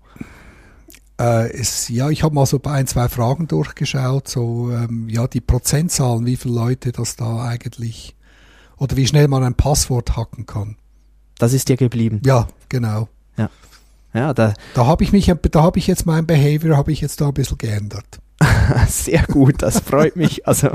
Äh, 1.19 1.51
es, 1.51 1.89
ja, 1.89 2.09
ich 2.09 2.23
habe 2.23 2.33
mal 2.33 2.45
so 2.45 2.61
ein, 2.63 2.87
zwei 2.87 3.09
Fragen 3.09 3.47
durchgeschaut, 3.47 4.27
so 4.27 4.71
ähm, 4.71 5.09
ja 5.09 5.27
die 5.27 5.41
Prozentzahlen, 5.41 6.25
wie 6.25 6.37
viele 6.37 6.55
Leute 6.55 6.91
das 6.91 7.15
da 7.15 7.43
eigentlich 7.43 8.15
oder 8.77 8.95
wie 8.95 9.05
schnell 9.05 9.27
man 9.27 9.43
ein 9.43 9.55
Passwort 9.55 10.15
hacken 10.15 10.45
kann. 10.45 10.77
Das 11.37 11.53
ist 11.53 11.69
dir 11.69 11.77
geblieben. 11.77 12.21
Ja, 12.25 12.47
genau. 12.69 13.09
Ja, 14.13 14.33
da, 14.33 14.53
Da 14.73 14.85
habe 14.85 15.03
ich 15.03 15.11
mich, 15.11 15.31
da 15.51 15.61
habe 15.61 15.77
ich 15.77 15.87
jetzt 15.87 16.05
mein 16.05 16.25
Behavior, 16.25 16.77
habe 16.77 16.91
ich 16.91 17.01
jetzt 17.01 17.21
da 17.21 17.27
ein 17.27 17.33
bisschen 17.33 17.57
geändert. 17.57 18.19
Sehr 18.87 19.23
gut, 19.23 19.61
das 19.61 19.79
freut 19.81 20.15
mich. 20.15 20.47
Also 20.47 20.69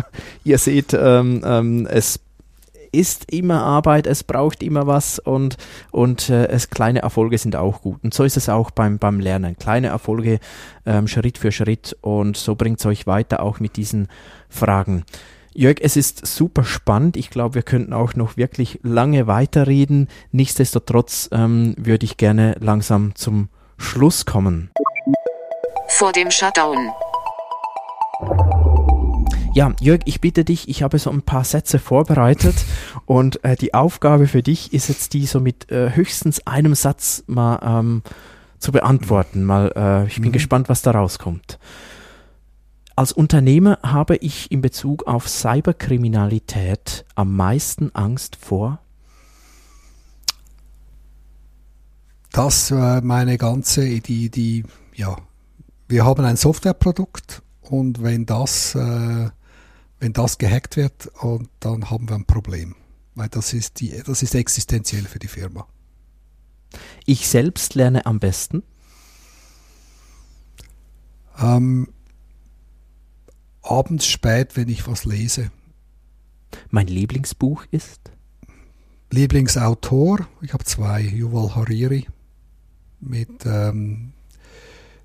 ihr 0.45 0.59
seht, 0.59 0.95
ähm, 0.95 1.43
ähm, 1.45 1.87
es 1.87 2.21
ist 2.95 3.33
immer 3.33 3.63
Arbeit, 3.63 4.07
es 4.07 4.25
braucht 4.25 4.63
immer 4.63 4.87
was 4.87 5.19
und, 5.19 5.57
und 5.91 6.31
äh, 6.31 6.47
es, 6.47 6.71
kleine 6.71 7.01
Erfolge 7.01 7.39
sind 7.39 7.57
auch 7.57 7.83
gut. 7.83 8.03
Und 8.03 8.15
so 8.15 8.25
ist 8.25 8.37
es 8.37 8.49
auch 8.49 8.71
beim, 8.71 8.99
beim 8.99 9.21
Lernen. 9.21 9.57
Kleine 9.57 9.89
Erfolge 9.89 10.39
ähm, 10.87 11.09
Schritt 11.09 11.39
für 11.39 11.53
Schritt 11.53 11.97
und 12.01 12.37
so 12.37 12.55
bringt 12.55 12.81
es 12.81 12.87
euch 12.87 13.07
weiter 13.07 13.43
auch 13.43 13.61
mit 13.61 13.77
diesen 13.77 14.09
Fragen. 14.49 15.05
Jörg, 15.57 15.77
es 15.81 15.97
ist 15.97 16.27
super 16.27 16.65
spannend. 16.65 17.17
Ich 17.17 17.31
glaube, 17.31 17.55
wir 17.55 17.63
könnten 17.63 17.93
auch 17.93 18.15
noch 18.15 18.37
wirklich 18.37 18.81
lange 18.83 19.29
weiterreden. 19.29 20.09
Nichtsdestotrotz 20.33 21.29
ähm, 21.31 21.75
würde 21.79 22.05
ich 22.05 22.17
gerne 22.17 22.57
langsam 22.59 23.15
zum 23.15 23.49
Schluss 23.79 24.27
kommen. 24.27 24.71
Vor 25.89 26.11
dem 26.11 26.31
Shutdown. 26.33 26.91
Ja, 29.55 29.73
Jörg, 29.81 30.01
ich 30.05 30.21
bitte 30.21 30.45
dich, 30.45 30.69
ich 30.69 30.83
habe 30.83 30.99
so 30.99 31.11
ein 31.11 31.23
paar 31.23 31.45
Sätze 31.45 31.79
vorbereitet 31.79 32.57
und 33.07 33.45
äh, 33.45 33.55
die 33.55 33.73
Aufgabe 33.73 34.27
für 34.27 34.43
dich 34.43 34.73
ist 34.73 34.89
jetzt 34.89 35.13
die 35.13 35.27
so 35.27 35.39
mit 35.39 35.71
äh, 35.71 35.95
höchstens 35.95 36.45
einem 36.45 36.75
Satz 36.75 37.23
mal 37.29 37.61
ähm, 37.63 38.03
zu 38.59 38.73
beantworten. 38.73 39.45
Mal, 39.45 39.73
äh, 39.77 40.07
ich 40.09 40.17
bin 40.17 40.31
Mhm. 40.31 40.33
gespannt, 40.33 40.69
was 40.69 40.83
da 40.83 40.91
rauskommt. 40.91 41.61
Als 42.97 43.13
Unternehmer 43.13 43.79
habe 43.85 44.17
ich 44.17 44.51
in 44.51 44.61
Bezug 44.61 45.07
auf 45.07 45.29
Cyberkriminalität 45.29 47.05
am 47.15 47.37
meisten 47.37 47.95
Angst 47.95 48.35
vor. 48.35 48.81
Das 52.33 52.73
äh, 52.73 53.01
meine 53.03 53.39
ganze, 53.39 54.01
die, 54.01 54.31
die, 54.31 54.65
ja, 54.97 55.17
wir 55.87 56.05
haben 56.05 56.25
ein 56.25 56.37
Softwareprodukt 56.37 57.43
und 57.61 58.03
wenn 58.03 58.27
das, 58.27 58.75
äh, 58.75 59.29
wenn 60.01 60.13
das 60.13 60.39
gehackt 60.39 60.77
wird, 60.77 61.07
und 61.23 61.49
dann 61.61 61.91
haben 61.91 62.09
wir 62.09 62.17
ein 62.17 62.27
Problem. 62.27 62.75
Weil 63.15 63.29
das 63.29 63.53
ist 63.53 63.81
die, 63.81 64.03
das 64.05 64.23
ist 64.23 64.35
existenziell 64.35 65.05
für 65.05 65.19
die 65.19 65.29
Firma. 65.29 65.67
Ich 67.07 67.29
selbst 67.29 67.75
lerne 67.75 68.07
am 68.07 68.19
besten. 68.19 68.63
Ähm, 71.39 71.89
abends 73.63 74.07
spät, 74.07 74.57
wenn 74.57 74.69
ich 74.69 74.87
was 74.87 75.05
lese. 75.05 75.51
Mein 76.71 76.87
Lieblingsbuch 76.87 77.65
ist. 77.71 78.01
Lieblingsautor, 79.11 80.27
ich 80.43 80.53
habe 80.53 80.65
zwei, 80.65 81.01
Yuval 81.01 81.55
Hariri 81.55 82.07
mit 83.01 83.47
ähm, 83.47 84.13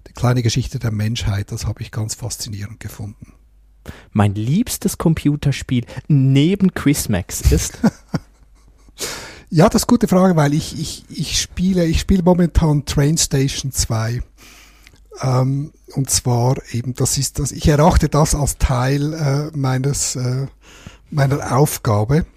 die 0.07 0.13
kleine 0.13 0.41
Geschichte 0.41 0.79
der 0.79 0.91
Menschheit, 0.91 1.51
das 1.51 1.65
habe 1.65 1.81
ich 1.81 1.91
ganz 1.91 2.15
faszinierend 2.15 2.79
gefunden. 2.79 3.33
Mein 4.11 4.35
liebstes 4.35 4.97
Computerspiel 4.97 5.85
neben 6.07 6.73
Quizmax 6.73 7.41
ist. 7.51 7.79
Ja, 9.51 9.67
das 9.67 9.81
ist 9.81 9.89
eine 9.89 9.95
gute 9.95 10.07
Frage, 10.07 10.35
weil 10.35 10.53
ich, 10.53 10.79
ich, 10.79 11.05
ich 11.09 11.41
spiele, 11.41 11.83
ich 11.85 11.99
spiele 12.01 12.21
momentan 12.21 12.85
Train 12.85 13.17
Station 13.17 13.71
2. 13.71 14.21
Ähm, 15.21 15.71
und 15.95 16.09
zwar 16.09 16.57
eben, 16.71 16.93
das 16.93 17.17
ist 17.17 17.39
das, 17.39 17.51
ich 17.51 17.67
erachte 17.67 18.09
das 18.09 18.35
als 18.35 18.59
Teil 18.59 19.13
äh, 19.13 19.57
meines, 19.57 20.15
äh, 20.15 20.45
meiner 21.09 21.57
Aufgabe, 21.57 22.27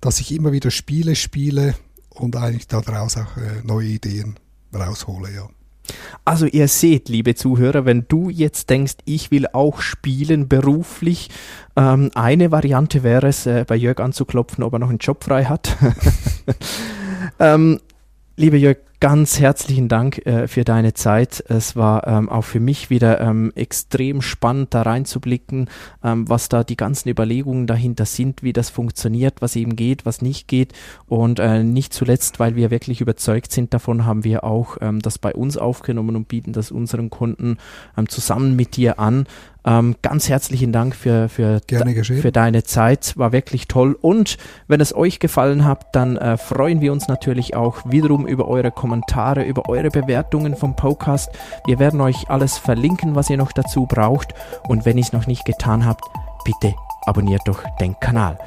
dass 0.00 0.18
ich 0.20 0.32
immer 0.32 0.52
wieder 0.52 0.70
Spiele 0.70 1.14
spiele 1.14 1.74
und 2.08 2.36
eigentlich 2.36 2.68
daraus 2.68 3.18
auch 3.18 3.36
äh, 3.36 3.62
neue 3.62 3.88
Ideen 3.88 4.38
raushole, 4.72 5.30
ja. 5.34 5.48
Also 6.24 6.46
ihr 6.46 6.68
seht, 6.68 7.08
liebe 7.08 7.34
Zuhörer, 7.34 7.84
wenn 7.84 8.06
du 8.08 8.28
jetzt 8.28 8.70
denkst, 8.70 8.96
ich 9.04 9.30
will 9.30 9.46
auch 9.52 9.80
spielen 9.80 10.48
beruflich, 10.48 11.30
ähm, 11.76 12.10
eine 12.14 12.50
Variante 12.50 13.02
wäre 13.02 13.28
es, 13.28 13.46
äh, 13.46 13.64
bei 13.66 13.76
Jörg 13.76 14.00
anzuklopfen, 14.00 14.64
ob 14.64 14.72
er 14.74 14.78
noch 14.78 14.90
einen 14.90 14.98
Job 14.98 15.24
frei 15.24 15.44
hat. 15.44 15.76
ähm, 17.38 17.80
liebe 18.36 18.56
Jörg, 18.58 18.78
ganz 19.00 19.38
herzlichen 19.38 19.88
Dank 19.88 20.26
äh, 20.26 20.48
für 20.48 20.64
deine 20.64 20.94
Zeit. 20.94 21.44
Es 21.48 21.76
war 21.76 22.06
ähm, 22.06 22.28
auch 22.28 22.42
für 22.42 22.60
mich 22.60 22.90
wieder 22.90 23.20
ähm, 23.20 23.52
extrem 23.54 24.22
spannend, 24.22 24.74
da 24.74 24.82
reinzublicken, 24.82 25.68
ähm, 26.02 26.28
was 26.28 26.48
da 26.48 26.64
die 26.64 26.76
ganzen 26.76 27.08
Überlegungen 27.08 27.66
dahinter 27.66 28.06
sind, 28.06 28.42
wie 28.42 28.52
das 28.52 28.70
funktioniert, 28.70 29.40
was 29.40 29.56
eben 29.56 29.76
geht, 29.76 30.04
was 30.04 30.20
nicht 30.20 30.48
geht. 30.48 30.72
Und 31.06 31.38
äh, 31.38 31.62
nicht 31.62 31.92
zuletzt, 31.92 32.40
weil 32.40 32.56
wir 32.56 32.70
wirklich 32.70 33.00
überzeugt 33.00 33.52
sind 33.52 33.72
davon, 33.72 34.04
haben 34.04 34.24
wir 34.24 34.44
auch 34.44 34.78
ähm, 34.80 35.00
das 35.00 35.18
bei 35.18 35.32
uns 35.32 35.56
aufgenommen 35.56 36.16
und 36.16 36.28
bieten 36.28 36.52
das 36.52 36.70
unseren 36.70 37.10
Kunden 37.10 37.58
ähm, 37.96 38.08
zusammen 38.08 38.56
mit 38.56 38.76
dir 38.76 38.98
an. 38.98 39.26
Ähm, 39.68 39.96
ganz 40.00 40.30
herzlichen 40.30 40.72
Dank 40.72 40.96
für, 40.96 41.28
für, 41.28 41.60
für 41.68 42.32
deine 42.32 42.62
Zeit. 42.62 43.18
War 43.18 43.32
wirklich 43.32 43.68
toll. 43.68 43.98
Und 44.00 44.38
wenn 44.66 44.80
es 44.80 44.94
euch 44.94 45.18
gefallen 45.18 45.66
hat, 45.66 45.94
dann 45.94 46.16
äh, 46.16 46.38
freuen 46.38 46.80
wir 46.80 46.90
uns 46.90 47.06
natürlich 47.06 47.54
auch 47.54 47.82
wiederum 47.84 48.26
über 48.26 48.48
eure 48.48 48.70
Kommentare, 48.70 48.87
über 49.44 49.68
eure 49.68 49.90
Bewertungen 49.90 50.56
vom 50.56 50.74
Podcast. 50.74 51.30
Wir 51.66 51.78
werden 51.78 52.00
euch 52.00 52.28
alles 52.30 52.58
verlinken, 52.58 53.14
was 53.14 53.30
ihr 53.30 53.36
noch 53.36 53.52
dazu 53.52 53.86
braucht. 53.86 54.34
Und 54.66 54.84
wenn 54.84 54.98
ihr 54.98 55.04
es 55.04 55.12
noch 55.12 55.26
nicht 55.26 55.44
getan 55.44 55.84
habt, 55.86 56.04
bitte 56.44 56.74
abonniert 57.06 57.42
doch 57.46 57.62
den 57.80 57.98
Kanal. 58.00 58.38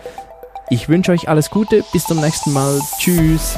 Ich 0.70 0.90
wünsche 0.90 1.12
euch 1.12 1.30
alles 1.30 1.50
Gute. 1.50 1.84
Bis 1.92 2.06
zum 2.06 2.20
nächsten 2.22 2.54
Mal. 2.54 2.80
Tschüss. 2.98 3.58